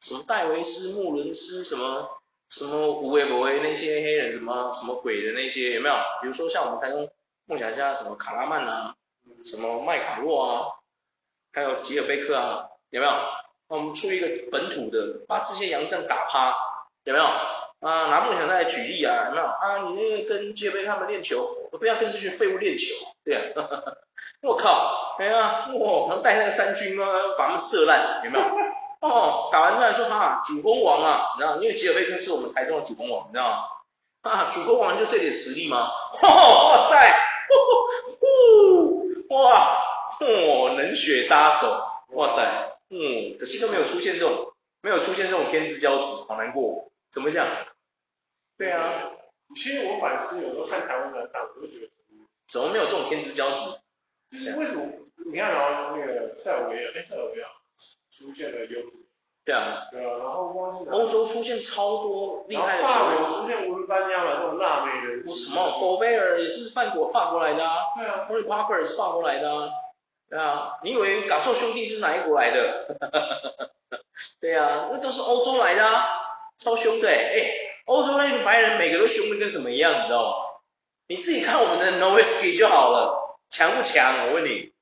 [0.00, 5.94] 什么戴维斯、穆伦斯，什么什么无为不为那些黑人，什么什么鬼的那些，有没有？
[6.22, 7.10] 比如说像我们台中
[7.44, 8.94] 梦想家什么卡拉曼啊，
[9.44, 10.80] 什么麦卡洛啊，
[11.52, 13.12] 还有吉尔贝克啊，有没有？
[13.68, 16.56] 那我们出一个本土的，把这些洋将打趴，
[17.04, 17.24] 有没有？
[17.24, 19.44] 啊，拿梦想家来举例啊，有没有？
[19.44, 22.94] 啊，你那个跟杰贝他们练球，我不要跟这群废物练球，
[23.24, 23.52] 对啊，
[24.42, 27.06] 我靠，哎呀，哇，能带那个三军啊，
[27.38, 28.44] 把他们射烂，有没有？
[29.00, 34.30] 哦，打完出来说哈，主攻王啊，你知道，因为吉尔贝克是我们台中的主攻王，你知道吗？
[34.30, 35.90] 啊，主攻王就这点实力吗？
[36.22, 37.18] 哇塞，
[38.20, 39.78] 呼，哇，
[40.20, 41.66] 哦，冷血杀手，
[42.08, 42.42] 哇塞，
[42.90, 44.52] 嗯，可惜都没有出现这种，
[44.82, 46.90] 没有出现这种天之骄子，好难过。
[47.10, 47.46] 怎么讲？
[48.58, 48.82] 对啊，
[49.56, 51.90] 其实我反思，有时候看台湾的党，我就觉得，
[52.48, 53.80] 怎么没有这种天之骄子？
[54.32, 54.86] 就是为什么？
[55.26, 57.46] 你看，然后那个塞尔维亚，哎，塞尔维亚
[58.10, 58.80] 出现了优，
[59.44, 60.54] 对啊，对啊，然后
[60.90, 65.78] 欧洲出现超多厉害的球员，出现文班亚马这种辣妹人，什么？
[65.80, 69.68] 戈贝尔也是法国法国来的啊，对啊，托尼帕克也是法国来的啊，
[70.28, 72.96] 对啊，你以为港兽兄弟是哪一国来的？
[74.40, 76.06] 对啊，那都是欧洲来的啊。
[76.58, 80.34] 超凶的哎、欸，欧洲那群白人每个都凶的跟什么一样，你知道吗？
[81.08, 84.26] 你自己看我们的 Nowitzki 就好了，强不强？
[84.28, 84.72] 我问你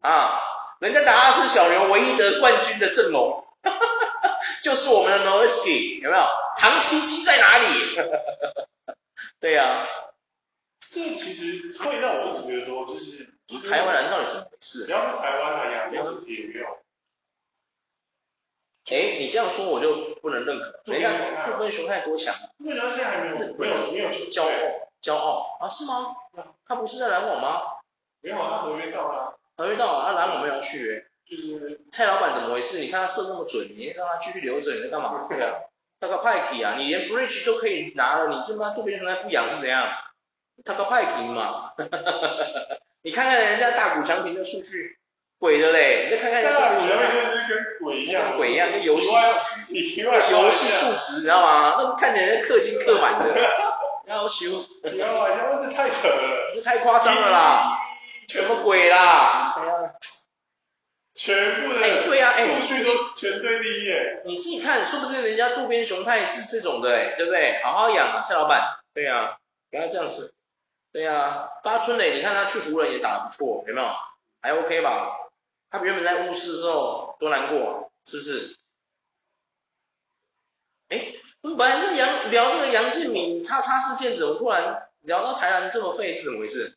[0.00, 0.40] 啊，
[0.80, 3.46] 人家达拉斯小牛唯一得冠军的阵容，
[4.62, 6.24] 就是我们的 Nowitzki，有没有？
[6.56, 7.66] 唐七七在哪里？
[9.40, 9.86] 对呀、啊，
[10.90, 13.28] 这其实会让我觉得说，就是，
[13.68, 14.86] 台湾人到底怎么回事？
[14.86, 16.66] 不要说台湾啊，亚洲自己也没有。
[18.90, 20.80] 哎，你这样说我就不能认可。
[20.84, 22.34] 人家渡边雄太多强？
[22.58, 24.50] 渡边雄现在还没有，没有，没有骄傲，
[25.02, 25.68] 骄傲啊？
[25.70, 26.16] 是吗？
[26.66, 27.62] 他不是在篮网吗？
[28.20, 29.38] 没有，他合约到了。
[29.56, 31.06] 合约到了，他篮网没有续。
[31.26, 32.80] 就是蔡老板怎么回事？
[32.80, 35.26] 你看他射那么准，你让他继续留着，你在干嘛？
[35.32, 35.54] 对啊，
[35.98, 39.88] 他个派克啊，你连 Bridge 都可以拿了，你他妈杜边雄太不养是怎样？
[40.64, 41.72] 他个派克嘛，
[43.00, 44.98] 你看看人家大谷翔平的数据。
[45.38, 47.08] 鬼的嘞，你再看看人家杜比雄太，
[47.48, 51.74] 跟鬼一样，跟鬼一样，跟游戏数据，游戏数值，你知道吗？
[51.78, 53.34] 那看起来氪金氪满的，
[54.06, 57.78] 要修，不要啊，这太扯了，这太夸张了啦，
[58.28, 59.54] 什么鬼啦？
[61.14, 67.60] 全部的，哎，对呀，哎，数据都全队第一耶，你自己看，说不定人家渡边雄太是这种的，哎，对不对？
[67.62, 69.36] 好好养啊，蔡老板，对呀，
[69.70, 70.34] 不要这样子，
[70.92, 73.88] 对呀，八村垒，你看他去湖人也打得不错，有没有？
[74.40, 75.20] 还 OK 吧？
[75.70, 78.56] 他原本在巫师的时候多难过，是不是？
[80.88, 86.76] 哎，我们本来是杨聊这个杨敬敏叉叉事件，怎么突然聊到台南这么废，是怎么回事？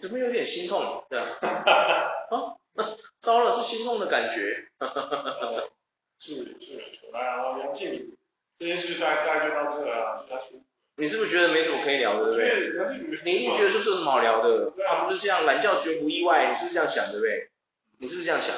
[0.00, 1.04] 怎么有点心痛？
[1.10, 2.56] 对啊，啊
[3.20, 4.68] 糟了，是心痛的感觉。
[6.20, 8.16] 是是来啊，杨敬敏
[8.58, 10.64] 这件事大概大概就到这了啊，就他出。
[10.96, 13.20] 你是不是觉得没什么可以聊的，对不对？
[13.24, 14.72] 你一定觉得说这有什么好聊的？
[14.88, 17.50] 他不是这样，懒觉绝不意外，你是不是这样想，对不对？
[17.98, 18.54] 你是不是这样想？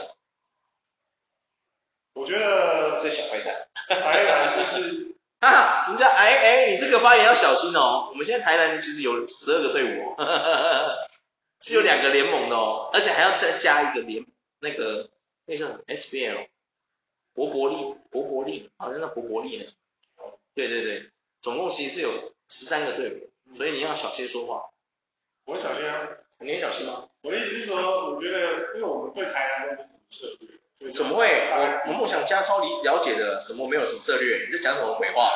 [2.12, 6.36] 我觉得这小坏蛋， 台南就是， 哈哈，你这哎
[6.66, 8.08] 哎，你这个发言要小心哦。
[8.10, 10.96] 我们现在台南其实有十二个队伍，哦
[11.60, 14.26] 是有两个联盟的哦，而且还要再加一个联，
[14.60, 15.10] 那个
[15.46, 16.48] 那叫什么 SBL，
[17.34, 17.76] 伯伯利，
[18.10, 19.76] 伯伯利，好像叫伯伯利还是什
[20.16, 20.38] 么？
[20.54, 21.10] 对对对。
[21.42, 24.70] 总共其实是有十三个队伍，所以你要小心说话。
[25.44, 27.08] 我很小心啊，你也小心吗？
[27.22, 31.26] 我的意思是说，我觉得，因为我们对台南都不涉猎，怎么会？
[31.52, 35.30] 我我梦想家超理了解的，什么没有什么策略，你在讲什么鬼话？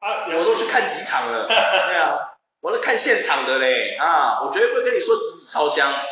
[0.00, 5.92] 啊，我都去看几场了， 对啊，我都看现场的嘞，啊，我绝对不会跟你说直指超香。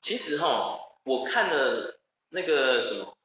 [0.00, 1.98] 其实哈，我看了
[2.30, 3.16] 那个什么。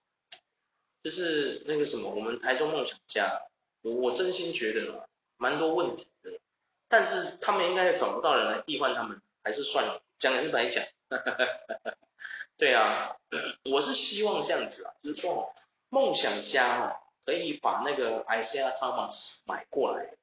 [1.04, 3.44] 就是那个什么，我们台中梦想家，
[3.82, 5.08] 我我真心觉得
[5.38, 6.10] 蛮多问题的，
[6.88, 10.84] 但是他们应该也找不到人来替换他们，还是算了，讲也是白讲。
[12.58, 13.16] 对啊，
[13.66, 15.54] 我是希望这样子啊，就是说
[15.90, 20.16] 梦想家哈，可以把那个 Isaiah Thomas 买过来，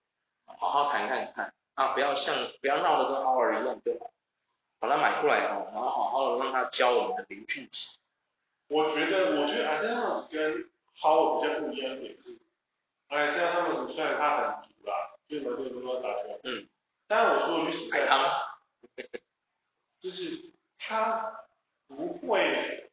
[0.47, 4.11] 好好谈看看啊，不要像不要闹得跟 Howard 一样就好，
[4.81, 7.99] 把他买过来哈，然后好好的让他教我们的林俊杰。
[8.69, 10.69] 我觉得，我觉得 i c r Thomas 跟
[11.01, 12.37] Howard 比较不一样的点是
[13.09, 14.64] ，Isaiah Thomas 虽然他很
[15.41, 16.68] 毒啦，就蛮多人都打球，嗯，
[17.07, 18.59] 当然我说一句实在话，
[20.01, 21.47] 就是他
[21.89, 22.91] 不会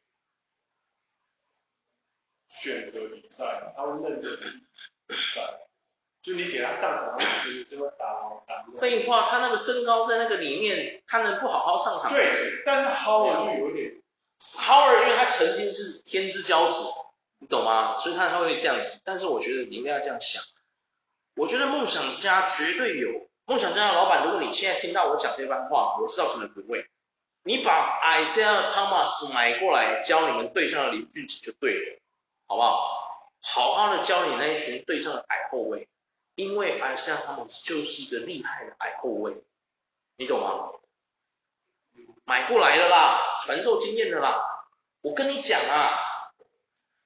[2.48, 4.36] 选择比赛，他会认真
[5.06, 5.68] 比赛，
[6.22, 8.64] 就你给他上场，他就就会打好打。
[8.78, 12.12] 废话，他那个身高在那个里面，他能不好好上场？
[12.12, 14.02] 对，但是 Howard 就有点。
[14.40, 16.88] Howard 因为他曾经是天之骄子，
[17.38, 17.98] 你懂吗？
[18.00, 19.00] 所以他他会这样子。
[19.04, 20.42] 但是我觉得你应该要这样想。
[21.34, 24.24] 我觉得梦想家绝对有梦想家的老板。
[24.24, 26.86] 如果你现在听到我讲这番话，我知道可能不会。
[27.42, 32.00] 你把 Isaiah Thomas 买过来教你们队上的林俊杰就对了，
[32.46, 32.98] 好不好？
[33.40, 35.88] 好好的教你那一群队上的矮后卫，
[36.36, 39.42] 因为 Isaiah Thomas 就是一个厉害的矮后卫，
[40.16, 40.70] 你懂吗？
[42.24, 44.40] 买过来的啦，传授经验的啦。
[45.00, 45.98] 我跟你讲啊，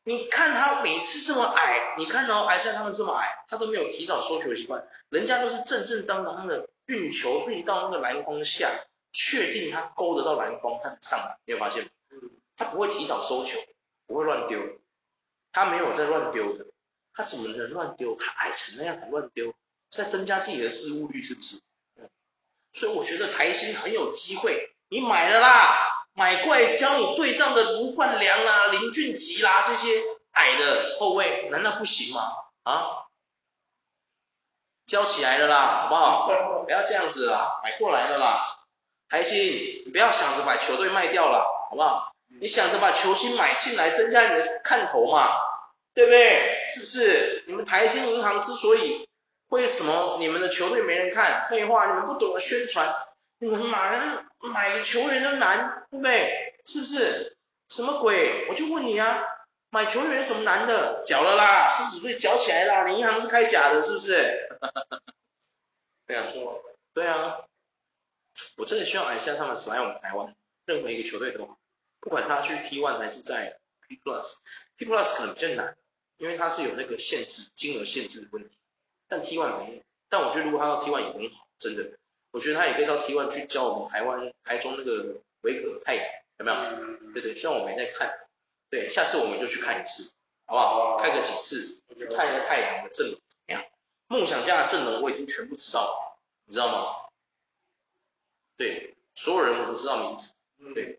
[0.09, 8.71] 你看他每次这么矮，你看到艾赛他们这么矮，他都没有提早收球的习惯，人家都是正正当当的运球运到那个篮筐下，
[9.11, 11.91] 确定他勾得到篮筐，他才上来，你有发现吗？
[12.57, 13.59] 他不会提早收球，
[14.07, 14.61] 不会乱丢，
[15.51, 16.67] 他没有在乱丢的，
[17.13, 18.15] 他怎么能乱丢？
[18.15, 19.55] 他矮成那样还乱丢，
[19.91, 21.61] 在增加自己的失误率是不是？
[22.73, 24.73] 所以我觉得台新很有机会。
[24.89, 30.03] 你买了啦，买过来教你队上的卢冠良啦、林俊杰啦这些
[30.33, 32.23] 矮的后卫，难道不行吗？
[32.63, 33.05] 啊，
[34.87, 36.63] 教起来了啦，好不好？
[36.65, 38.65] 不要这样子啦，买过来了啦，
[39.11, 42.15] 台新，你不要想着把球队卖掉了，好不好？
[42.41, 45.29] 你想着把球星买进来，增加你的看头嘛，
[45.93, 46.65] 对不对？
[46.73, 47.45] 是不是？
[47.47, 49.07] 你们台新银行之所以
[49.49, 51.47] 为什么你们的球队没人看？
[51.51, 52.97] 废话，你们不懂得宣传。
[53.39, 56.55] 你们买买个球员都难，对不对？
[56.65, 57.37] 是不是？
[57.69, 58.49] 什么鬼？
[58.49, 59.23] 我就问你啊，
[59.71, 61.03] 买球员什么难的？
[61.05, 64.49] 缴了啦，狮子队缴起来啦，你银行是开假的，是不是？
[66.07, 66.33] 对啊，
[66.95, 67.45] 对啊，
[68.57, 70.35] 我真的希望艾夏他们来我们台湾，
[70.65, 71.59] 任何一个球队都好，
[72.01, 75.77] 不管他去 T1 还是在 P Plus，P Plus 可能比较难，
[76.17, 78.57] 因为他是有那个限制，金额限制的问题，
[79.09, 79.83] 但 T1 没有。
[80.09, 81.99] 但我觉得如果他到 T1 也很好，真的。
[82.37, 86.05] 我觉得他也可以到 T1 去教我们台湾台中那个维格太阳
[86.37, 86.57] 有没有？
[86.59, 88.13] 嗯、对对，虽然我没在看，
[88.69, 90.13] 对，下次我们就去看一次，
[90.45, 90.97] 好不好？
[90.99, 91.81] 看个几次，
[92.15, 93.65] 看一个太阳的阵容怎么样？
[94.09, 97.09] 梦想家的阵容我已经全部知道了，你知道吗？
[98.59, 100.35] 对，所有人我都知道名字。
[100.75, 100.99] 对，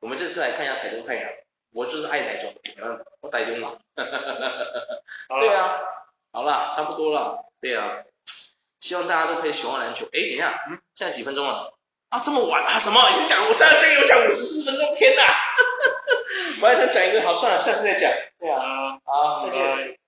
[0.00, 1.30] 我们这次来看一下台中太阳，
[1.70, 3.78] 我就是爱台中，没办法，我台中嘛。
[3.94, 5.78] 对啊，
[6.32, 8.02] 好了，差不多了，对啊。
[8.82, 10.06] 希望大家都可以喜欢篮球。
[10.06, 11.72] 哎，等一下，嗯，现在几分钟了？
[12.08, 12.80] 啊，这么晚啊？
[12.80, 13.00] 什么？
[13.10, 15.22] 已经讲，我现在这有讲五十四分钟，天哪！
[16.60, 18.10] 我还想讲一个，好，算了，下次再讲。
[18.40, 19.98] 对啊，好，再见。